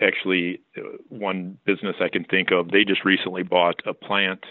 Actually 0.00 0.62
uh, 0.76 0.82
one 1.08 1.56
business 1.64 1.94
i 2.00 2.08
can 2.08 2.24
think 2.24 2.50
of 2.50 2.70
they 2.70 2.82
just 2.84 3.04
recently 3.04 3.44
bought 3.44 3.80
a 3.86 3.94
plant 3.94 4.44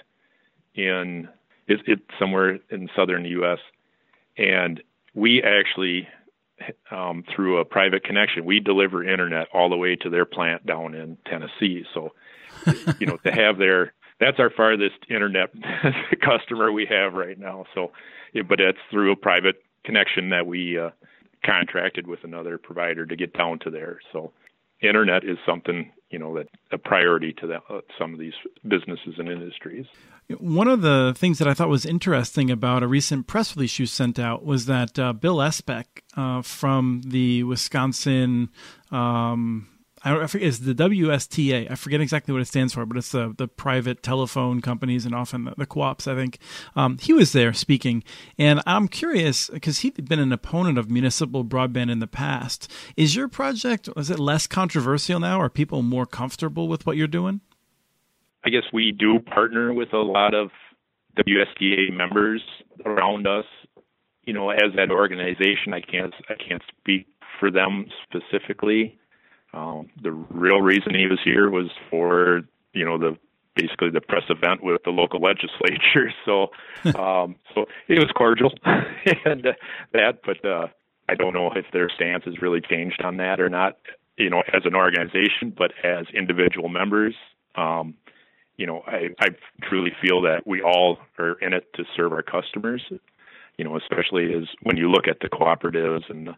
in 0.75 1.27
it's 1.67 1.83
it 1.85 1.99
somewhere 2.17 2.59
in 2.69 2.89
southern 2.95 3.25
us 3.25 3.59
and 4.37 4.81
we 5.13 5.43
actually 5.43 6.07
um, 6.91 7.25
through 7.35 7.57
a 7.57 7.65
private 7.65 8.05
connection 8.05 8.45
we 8.45 8.61
deliver 8.61 9.03
internet 9.03 9.47
all 9.53 9.69
the 9.69 9.75
way 9.75 9.97
to 9.97 10.09
their 10.09 10.25
plant 10.25 10.65
down 10.65 10.95
in 10.95 11.17
tennessee. 11.25 11.83
So 11.93 12.13
you 12.99 13.07
know 13.07 13.17
to 13.17 13.31
have 13.31 13.57
their 13.57 13.93
that's 14.19 14.39
our 14.39 14.49
farthest 14.49 14.99
internet 15.09 15.49
customer 16.21 16.71
we 16.71 16.85
have 16.85 17.15
right 17.15 17.37
now. 17.37 17.65
So 17.75 17.91
but 18.47 18.61
it's 18.61 18.79
through 18.89 19.11
a 19.11 19.15
private 19.17 19.61
connection 19.83 20.29
that 20.29 20.45
we 20.45 20.77
uh, 20.77 20.89
contracted 21.45 22.07
with 22.07 22.23
another 22.23 22.57
provider 22.57 23.05
to 23.05 23.15
get 23.15 23.33
down 23.33 23.59
to 23.59 23.69
there. 23.69 23.99
So 24.11 24.31
internet 24.81 25.23
is 25.23 25.37
something 25.45 25.91
you 26.09 26.19
know 26.19 26.35
that 26.35 26.47
a 26.71 26.77
priority 26.77 27.33
to 27.33 27.53
uh, 27.55 27.81
some 27.97 28.13
of 28.13 28.19
these 28.19 28.33
businesses 28.67 29.15
and 29.17 29.27
industries. 29.27 29.85
One 30.37 30.67
of 30.67 30.81
the 30.81 31.13
things 31.17 31.39
that 31.39 31.47
I 31.47 31.53
thought 31.53 31.69
was 31.69 31.85
interesting 31.85 32.51
about 32.51 32.83
a 32.83 32.87
recent 32.87 33.27
press 33.27 33.55
release 33.55 33.79
you 33.79 33.85
sent 33.87 34.19
out 34.19 34.45
was 34.45 34.67
that 34.67 34.97
uh, 34.97 35.13
Bill 35.13 35.37
Esbeck 35.37 35.85
uh, 36.15 36.41
from 36.43 37.01
the 37.05 37.43
Wisconsin 37.43 38.49
um, 38.91 39.67
I, 40.03 40.27
forget 40.27 40.47
it's 40.47 40.59
the 40.59 40.75
WSTA. 40.75 41.71
I 41.71 41.75
forget 41.75 42.01
exactly 42.01 42.33
what 42.33 42.41
it 42.41 42.47
stands 42.47 42.73
for, 42.73 42.85
but 42.85 42.97
it's 42.97 43.11
the 43.11 43.33
the 43.37 43.47
private 43.47 44.03
telephone 44.03 44.61
companies 44.61 45.05
and 45.05 45.15
often 45.15 45.45
the, 45.45 45.53
the 45.57 45.65
co-ops. 45.65 46.07
I 46.07 46.15
think 46.15 46.39
um, 46.75 46.97
he 46.99 47.13
was 47.13 47.31
there 47.31 47.53
speaking, 47.53 48.03
and 48.37 48.61
I'm 48.65 48.87
curious 48.87 49.49
because 49.49 49.79
he'd 49.79 50.07
been 50.09 50.19
an 50.19 50.33
opponent 50.33 50.77
of 50.77 50.91
municipal 50.91 51.45
broadband 51.45 51.89
in 51.89 51.99
the 51.99 52.07
past. 52.07 52.69
Is 52.97 53.15
your 53.15 53.29
project 53.29 53.87
is 53.95 54.09
it 54.09 54.19
less 54.19 54.45
controversial 54.45 55.19
now? 55.19 55.39
Are 55.39 55.49
people 55.49 55.81
more 55.81 56.05
comfortable 56.05 56.67
with 56.67 56.85
what 56.85 56.97
you're 56.97 57.07
doing? 57.07 57.41
I 58.45 58.49
guess 58.49 58.63
we 58.73 58.91
do 58.91 59.19
partner 59.19 59.73
with 59.73 59.93
a 59.93 59.97
lot 59.97 60.33
of 60.33 60.49
WSTA 61.17 61.93
members 61.93 62.41
around 62.85 63.25
us. 63.25 63.45
You 64.25 64.33
know, 64.33 64.49
as 64.49 64.73
that 64.75 64.91
organization, 64.91 65.73
I 65.73 65.79
can't 65.79 66.13
I 66.29 66.35
can't 66.35 66.61
speak 66.81 67.07
for 67.39 67.49
them 67.49 67.85
specifically 68.03 68.99
um, 69.53 69.89
the 70.01 70.11
real 70.11 70.61
reason 70.61 70.95
he 70.95 71.07
was 71.07 71.19
here 71.23 71.49
was 71.49 71.69
for 71.89 72.41
you 72.73 72.85
know 72.85 72.97
the 72.97 73.17
basically 73.55 73.91
the 73.91 74.01
press 74.01 74.23
event 74.29 74.63
with 74.63 74.81
the 74.83 74.89
local 74.89 75.19
legislature. 75.21 76.11
So 76.25 76.51
um, 76.99 77.35
so 77.53 77.65
it 77.87 77.99
was 77.99 78.09
cordial 78.15 78.51
and 78.63 79.45
uh, 79.45 79.51
that, 79.91 80.19
but 80.25 80.43
uh, 80.45 80.67
I 81.07 81.15
don't 81.15 81.33
know 81.33 81.51
if 81.53 81.65
their 81.73 81.89
stance 81.89 82.23
has 82.25 82.41
really 82.41 82.61
changed 82.61 83.01
on 83.03 83.17
that 83.17 83.39
or 83.39 83.49
not. 83.49 83.77
You 84.17 84.29
know, 84.29 84.41
as 84.53 84.61
an 84.65 84.75
organization, 84.75 85.53
but 85.55 85.71
as 85.83 86.05
individual 86.13 86.69
members, 86.69 87.15
um, 87.55 87.95
you 88.57 88.67
know, 88.67 88.83
I, 88.85 89.09
I 89.19 89.29
truly 89.67 89.91
feel 90.01 90.21
that 90.21 90.45
we 90.45 90.61
all 90.61 90.99
are 91.17 91.33
in 91.39 91.53
it 91.53 91.73
to 91.75 91.83
serve 91.95 92.13
our 92.13 92.21
customers. 92.21 92.83
You 93.57 93.65
know, 93.65 93.77
especially 93.77 94.33
as 94.33 94.47
when 94.61 94.77
you 94.77 94.89
look 94.89 95.07
at 95.07 95.19
the 95.19 95.29
cooperatives 95.29 96.09
and 96.09 96.29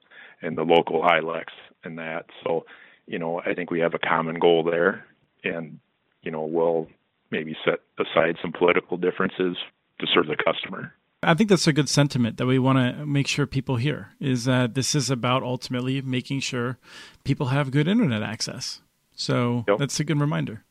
and 0.42 0.58
the 0.58 0.64
local 0.64 1.02
ILECs 1.02 1.54
and 1.84 1.98
that. 2.00 2.26
So 2.44 2.66
you 3.08 3.20
know, 3.20 3.42
I 3.46 3.54
think 3.54 3.72
we 3.72 3.80
have 3.80 3.94
a 3.94 4.00
common 4.00 4.40
goal 4.40 4.64
there, 4.64 5.06
and 5.44 5.80
you 6.22 6.32
know, 6.32 6.44
we'll 6.44 6.88
maybe 7.32 7.56
set 7.66 7.80
aside 8.00 8.38
some 8.42 8.52
political 8.52 8.98
differences 8.98 9.58
to 10.00 10.08
serve 10.14 10.28
the 10.28 10.36
customer. 10.36 10.94
I 11.24 11.34
think 11.34 11.50
that's 11.50 11.68
a 11.68 11.74
good 11.74 11.90
sentiment 11.90 12.38
that 12.38 12.46
we 12.46 12.60
want 12.60 12.78
to 12.78 13.06
make 13.06 13.28
sure 13.28 13.48
people 13.48 13.78
hear 13.78 14.10
is 14.20 14.46
that 14.46 14.76
this 14.76 14.94
is 14.94 15.10
about 15.10 15.44
ultimately 15.44 16.02
making 16.02 16.42
sure 16.42 16.78
people 17.24 17.48
have 17.48 17.72
good 17.72 17.88
internet 17.88 18.22
access. 18.22 18.82
So 19.16 19.66
yep. 19.68 19.80
that's 19.80 20.00
a 20.00 20.04
good 20.04 20.20
reminder. 20.20 20.64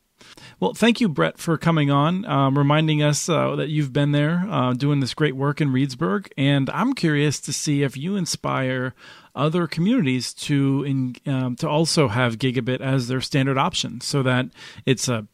Well, 0.59 0.73
thank 0.73 1.01
you, 1.01 1.09
Brett, 1.09 1.37
for 1.37 1.57
coming 1.57 1.91
on, 1.91 2.25
um, 2.25 2.57
reminding 2.57 3.03
us 3.03 3.27
uh, 3.27 3.55
that 3.57 3.69
you've 3.69 3.91
been 3.91 4.11
there 4.11 4.45
uh, 4.49 4.73
doing 4.73 5.01
this 5.01 5.13
great 5.13 5.35
work 5.35 5.59
in 5.59 5.69
Reedsburg. 5.69 6.29
And 6.37 6.69
I'm 6.69 6.93
curious 6.93 7.39
to 7.41 7.53
see 7.53 7.83
if 7.83 7.97
you 7.97 8.15
inspire 8.15 8.93
other 9.35 9.67
communities 9.67 10.33
to 10.33 10.83
in, 10.83 11.15
um, 11.25 11.55
to 11.57 11.69
also 11.69 12.07
have 12.07 12.37
gigabit 12.37 12.81
as 12.81 13.07
their 13.07 13.21
standard 13.21 13.57
option, 13.57 14.01
so 14.01 14.23
that 14.23 14.47
it's 14.85 15.07
a 15.07 15.27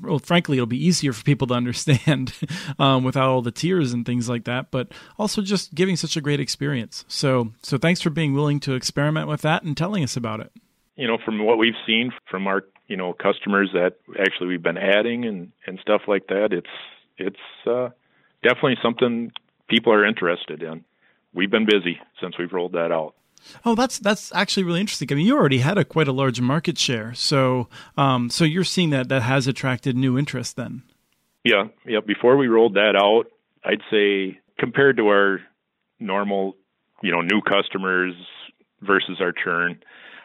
well, 0.00 0.18
frankly, 0.18 0.56
it'll 0.56 0.66
be 0.66 0.84
easier 0.84 1.12
for 1.12 1.22
people 1.22 1.46
to 1.48 1.54
understand 1.54 2.32
um, 2.78 3.04
without 3.04 3.28
all 3.28 3.42
the 3.42 3.50
tiers 3.50 3.92
and 3.92 4.04
things 4.04 4.28
like 4.28 4.44
that. 4.44 4.70
But 4.70 4.88
also 5.18 5.42
just 5.42 5.74
giving 5.74 5.96
such 5.96 6.16
a 6.16 6.20
great 6.20 6.40
experience. 6.40 7.04
So, 7.08 7.52
so 7.62 7.78
thanks 7.78 8.00
for 8.00 8.10
being 8.10 8.34
willing 8.34 8.60
to 8.60 8.74
experiment 8.74 9.28
with 9.28 9.42
that 9.42 9.62
and 9.62 9.76
telling 9.76 10.02
us 10.02 10.16
about 10.16 10.40
it. 10.40 10.52
You 10.96 11.06
know, 11.06 11.18
from 11.24 11.44
what 11.44 11.58
we've 11.58 11.74
seen 11.86 12.10
from 12.28 12.46
our 12.46 12.64
you 12.88 12.96
know 12.96 13.12
customers 13.12 13.70
that 13.74 13.98
actually 14.18 14.48
we've 14.48 14.62
been 14.62 14.78
adding 14.78 15.24
and 15.24 15.52
and 15.66 15.78
stuff 15.80 16.02
like 16.08 16.26
that, 16.28 16.52
it's 16.52 16.66
it's 17.18 17.68
uh, 17.68 17.90
definitely 18.42 18.76
something 18.82 19.30
people 19.68 19.92
are 19.92 20.04
interested 20.04 20.62
in. 20.62 20.84
We've 21.32 21.50
been 21.50 21.66
busy 21.66 22.00
since 22.20 22.36
we've 22.38 22.52
rolled 22.52 22.72
that 22.72 22.90
out. 22.90 23.14
Oh, 23.64 23.74
that's 23.74 23.98
that's 23.98 24.32
actually 24.34 24.64
really 24.64 24.80
interesting. 24.80 25.08
I 25.10 25.14
mean, 25.14 25.26
you 25.26 25.36
already 25.36 25.58
had 25.58 25.78
a 25.78 25.84
quite 25.84 26.08
a 26.08 26.12
large 26.12 26.40
market 26.40 26.78
share, 26.78 27.14
so 27.14 27.68
um, 27.96 28.30
so 28.30 28.44
you're 28.44 28.64
seeing 28.64 28.90
that 28.90 29.08
that 29.08 29.22
has 29.22 29.46
attracted 29.46 29.96
new 29.96 30.18
interest 30.18 30.56
then. 30.56 30.82
Yeah, 31.44 31.68
yeah. 31.86 32.00
Before 32.00 32.36
we 32.36 32.48
rolled 32.48 32.74
that 32.74 32.94
out, 32.96 33.30
I'd 33.64 33.82
say 33.90 34.40
compared 34.58 34.96
to 34.98 35.08
our 35.08 35.40
normal, 36.00 36.56
you 37.02 37.12
know, 37.12 37.20
new 37.20 37.40
customers 37.40 38.14
versus 38.82 39.20
our 39.20 39.32
churn, 39.32 39.82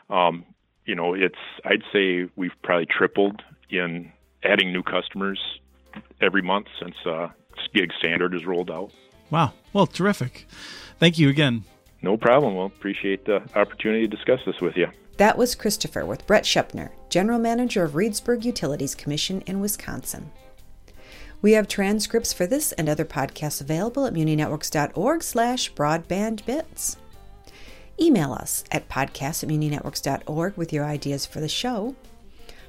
um, 0.10 0.46
you 0.86 0.96
know, 0.96 1.14
it's 1.14 1.36
I'd 1.66 1.84
say 1.92 2.30
we've 2.36 2.52
probably 2.64 2.88
tripled 2.88 3.42
in 3.70 4.12
adding 4.44 4.72
new 4.74 4.84
customers 4.84 5.40
every 6.22 6.42
month 6.42 6.68
since 6.82 6.96
uh, 7.06 7.30
Gig 7.74 7.92
Standard 7.98 8.36
is 8.36 8.46
rolled 8.46 8.70
out. 8.70 8.92
Wow. 9.30 9.54
Well, 9.72 9.88
terrific. 9.88 10.48
Thank 11.00 11.18
you 11.18 11.30
again. 11.30 11.64
No 12.04 12.18
problem. 12.18 12.56
Well, 12.56 12.68
appreciate 12.68 13.26
the 13.26 13.42
opportunity 13.56 14.08
to 14.08 14.16
discuss 14.16 14.42
this 14.46 14.60
with 14.62 14.76
you. 14.76 14.88
That 15.18 15.38
was 15.38 15.56
Christopher 15.56 16.06
with 16.06 16.28
Brett 16.28 16.44
Schuppner, 16.44 16.90
General 17.10 17.40
Manager 17.40 17.84
of 17.84 17.94
Reedsburg 17.94 18.44
Utilities 18.44 18.94
Commission 18.94 19.42
in 19.42 19.60
Wisconsin. 19.60 20.32
We 21.42 21.54
have 21.54 21.68
transcripts 21.68 22.34
for 22.34 22.46
this 22.46 22.72
and 22.74 22.90
other 22.90 23.06
podcasts 23.06 23.62
available 23.62 24.06
at 24.06 24.14
muninetworks.org 24.14 25.24
slash 25.24 25.74
broadbandbits. 25.74 26.98
Email 28.00 28.34
us 28.34 28.64
at 28.72 28.90
podcast 28.90 29.44
at 29.44 29.50
muninetworks.org 29.50 30.58
with 30.58 30.74
your 30.74 30.86
ideas 30.86 31.26
for 31.26 31.40
the 31.40 31.50
show. 31.50 31.96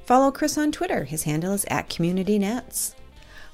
Follow 0.04 0.30
Chris 0.30 0.58
on 0.58 0.70
Twitter. 0.70 1.04
His 1.04 1.22
handle 1.22 1.54
is 1.54 1.64
at 1.70 1.88
CommunityNets. 1.88 2.94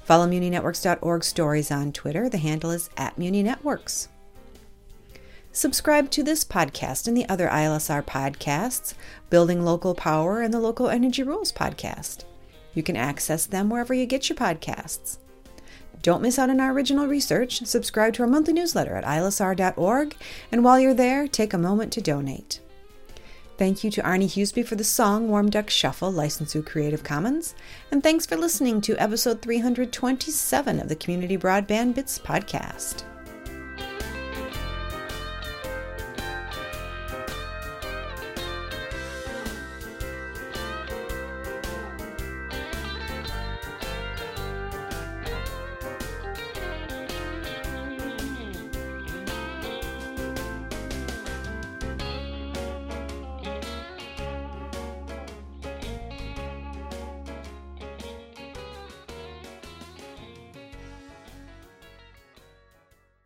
Follow 0.03 0.27
muninetworks.org 0.27 1.23
stories 1.23 1.71
on 1.71 1.93
Twitter. 1.93 2.27
The 2.27 2.37
handle 2.37 2.71
is 2.71 2.89
at 2.97 3.15
muninetworks. 3.15 4.09
Subscribe 5.53 6.09
to 6.11 6.23
this 6.23 6.45
podcast 6.45 7.09
and 7.09 7.17
the 7.17 7.27
other 7.27 7.49
ILSR 7.49 8.05
podcasts, 8.05 8.93
Building 9.29 9.65
Local 9.65 9.93
Power 9.93 10.41
and 10.41 10.53
the 10.53 10.61
Local 10.61 10.87
Energy 10.87 11.23
Rules 11.23 11.51
podcast. 11.51 12.23
You 12.73 12.83
can 12.83 12.95
access 12.95 13.45
them 13.45 13.69
wherever 13.69 13.93
you 13.93 14.05
get 14.05 14.29
your 14.29 14.37
podcasts. 14.37 15.17
Don't 16.01 16.21
miss 16.21 16.39
out 16.39 16.49
on 16.49 16.61
our 16.61 16.71
original 16.71 17.05
research. 17.05 17.65
Subscribe 17.65 18.13
to 18.13 18.23
our 18.23 18.29
monthly 18.29 18.53
newsletter 18.53 18.95
at 18.95 19.03
ilsr.org, 19.03 20.15
and 20.53 20.63
while 20.63 20.79
you're 20.79 20.93
there, 20.93 21.27
take 21.27 21.53
a 21.53 21.57
moment 21.57 21.91
to 21.93 22.01
donate. 22.01 22.61
Thank 23.57 23.83
you 23.83 23.91
to 23.91 24.01
Arnie 24.01 24.31
Huseby 24.31 24.65
for 24.65 24.75
the 24.75 24.85
song 24.85 25.27
Warm 25.27 25.49
Duck 25.49 25.69
Shuffle, 25.69 26.11
licensed 26.11 26.53
through 26.53 26.63
Creative 26.63 27.03
Commons, 27.03 27.55
and 27.91 28.01
thanks 28.01 28.25
for 28.25 28.37
listening 28.37 28.79
to 28.81 28.97
episode 28.97 29.41
327 29.41 30.79
of 30.79 30.87
the 30.87 30.95
Community 30.95 31.37
Broadband 31.37 31.93
Bits 31.93 32.17
podcast. 32.17 33.03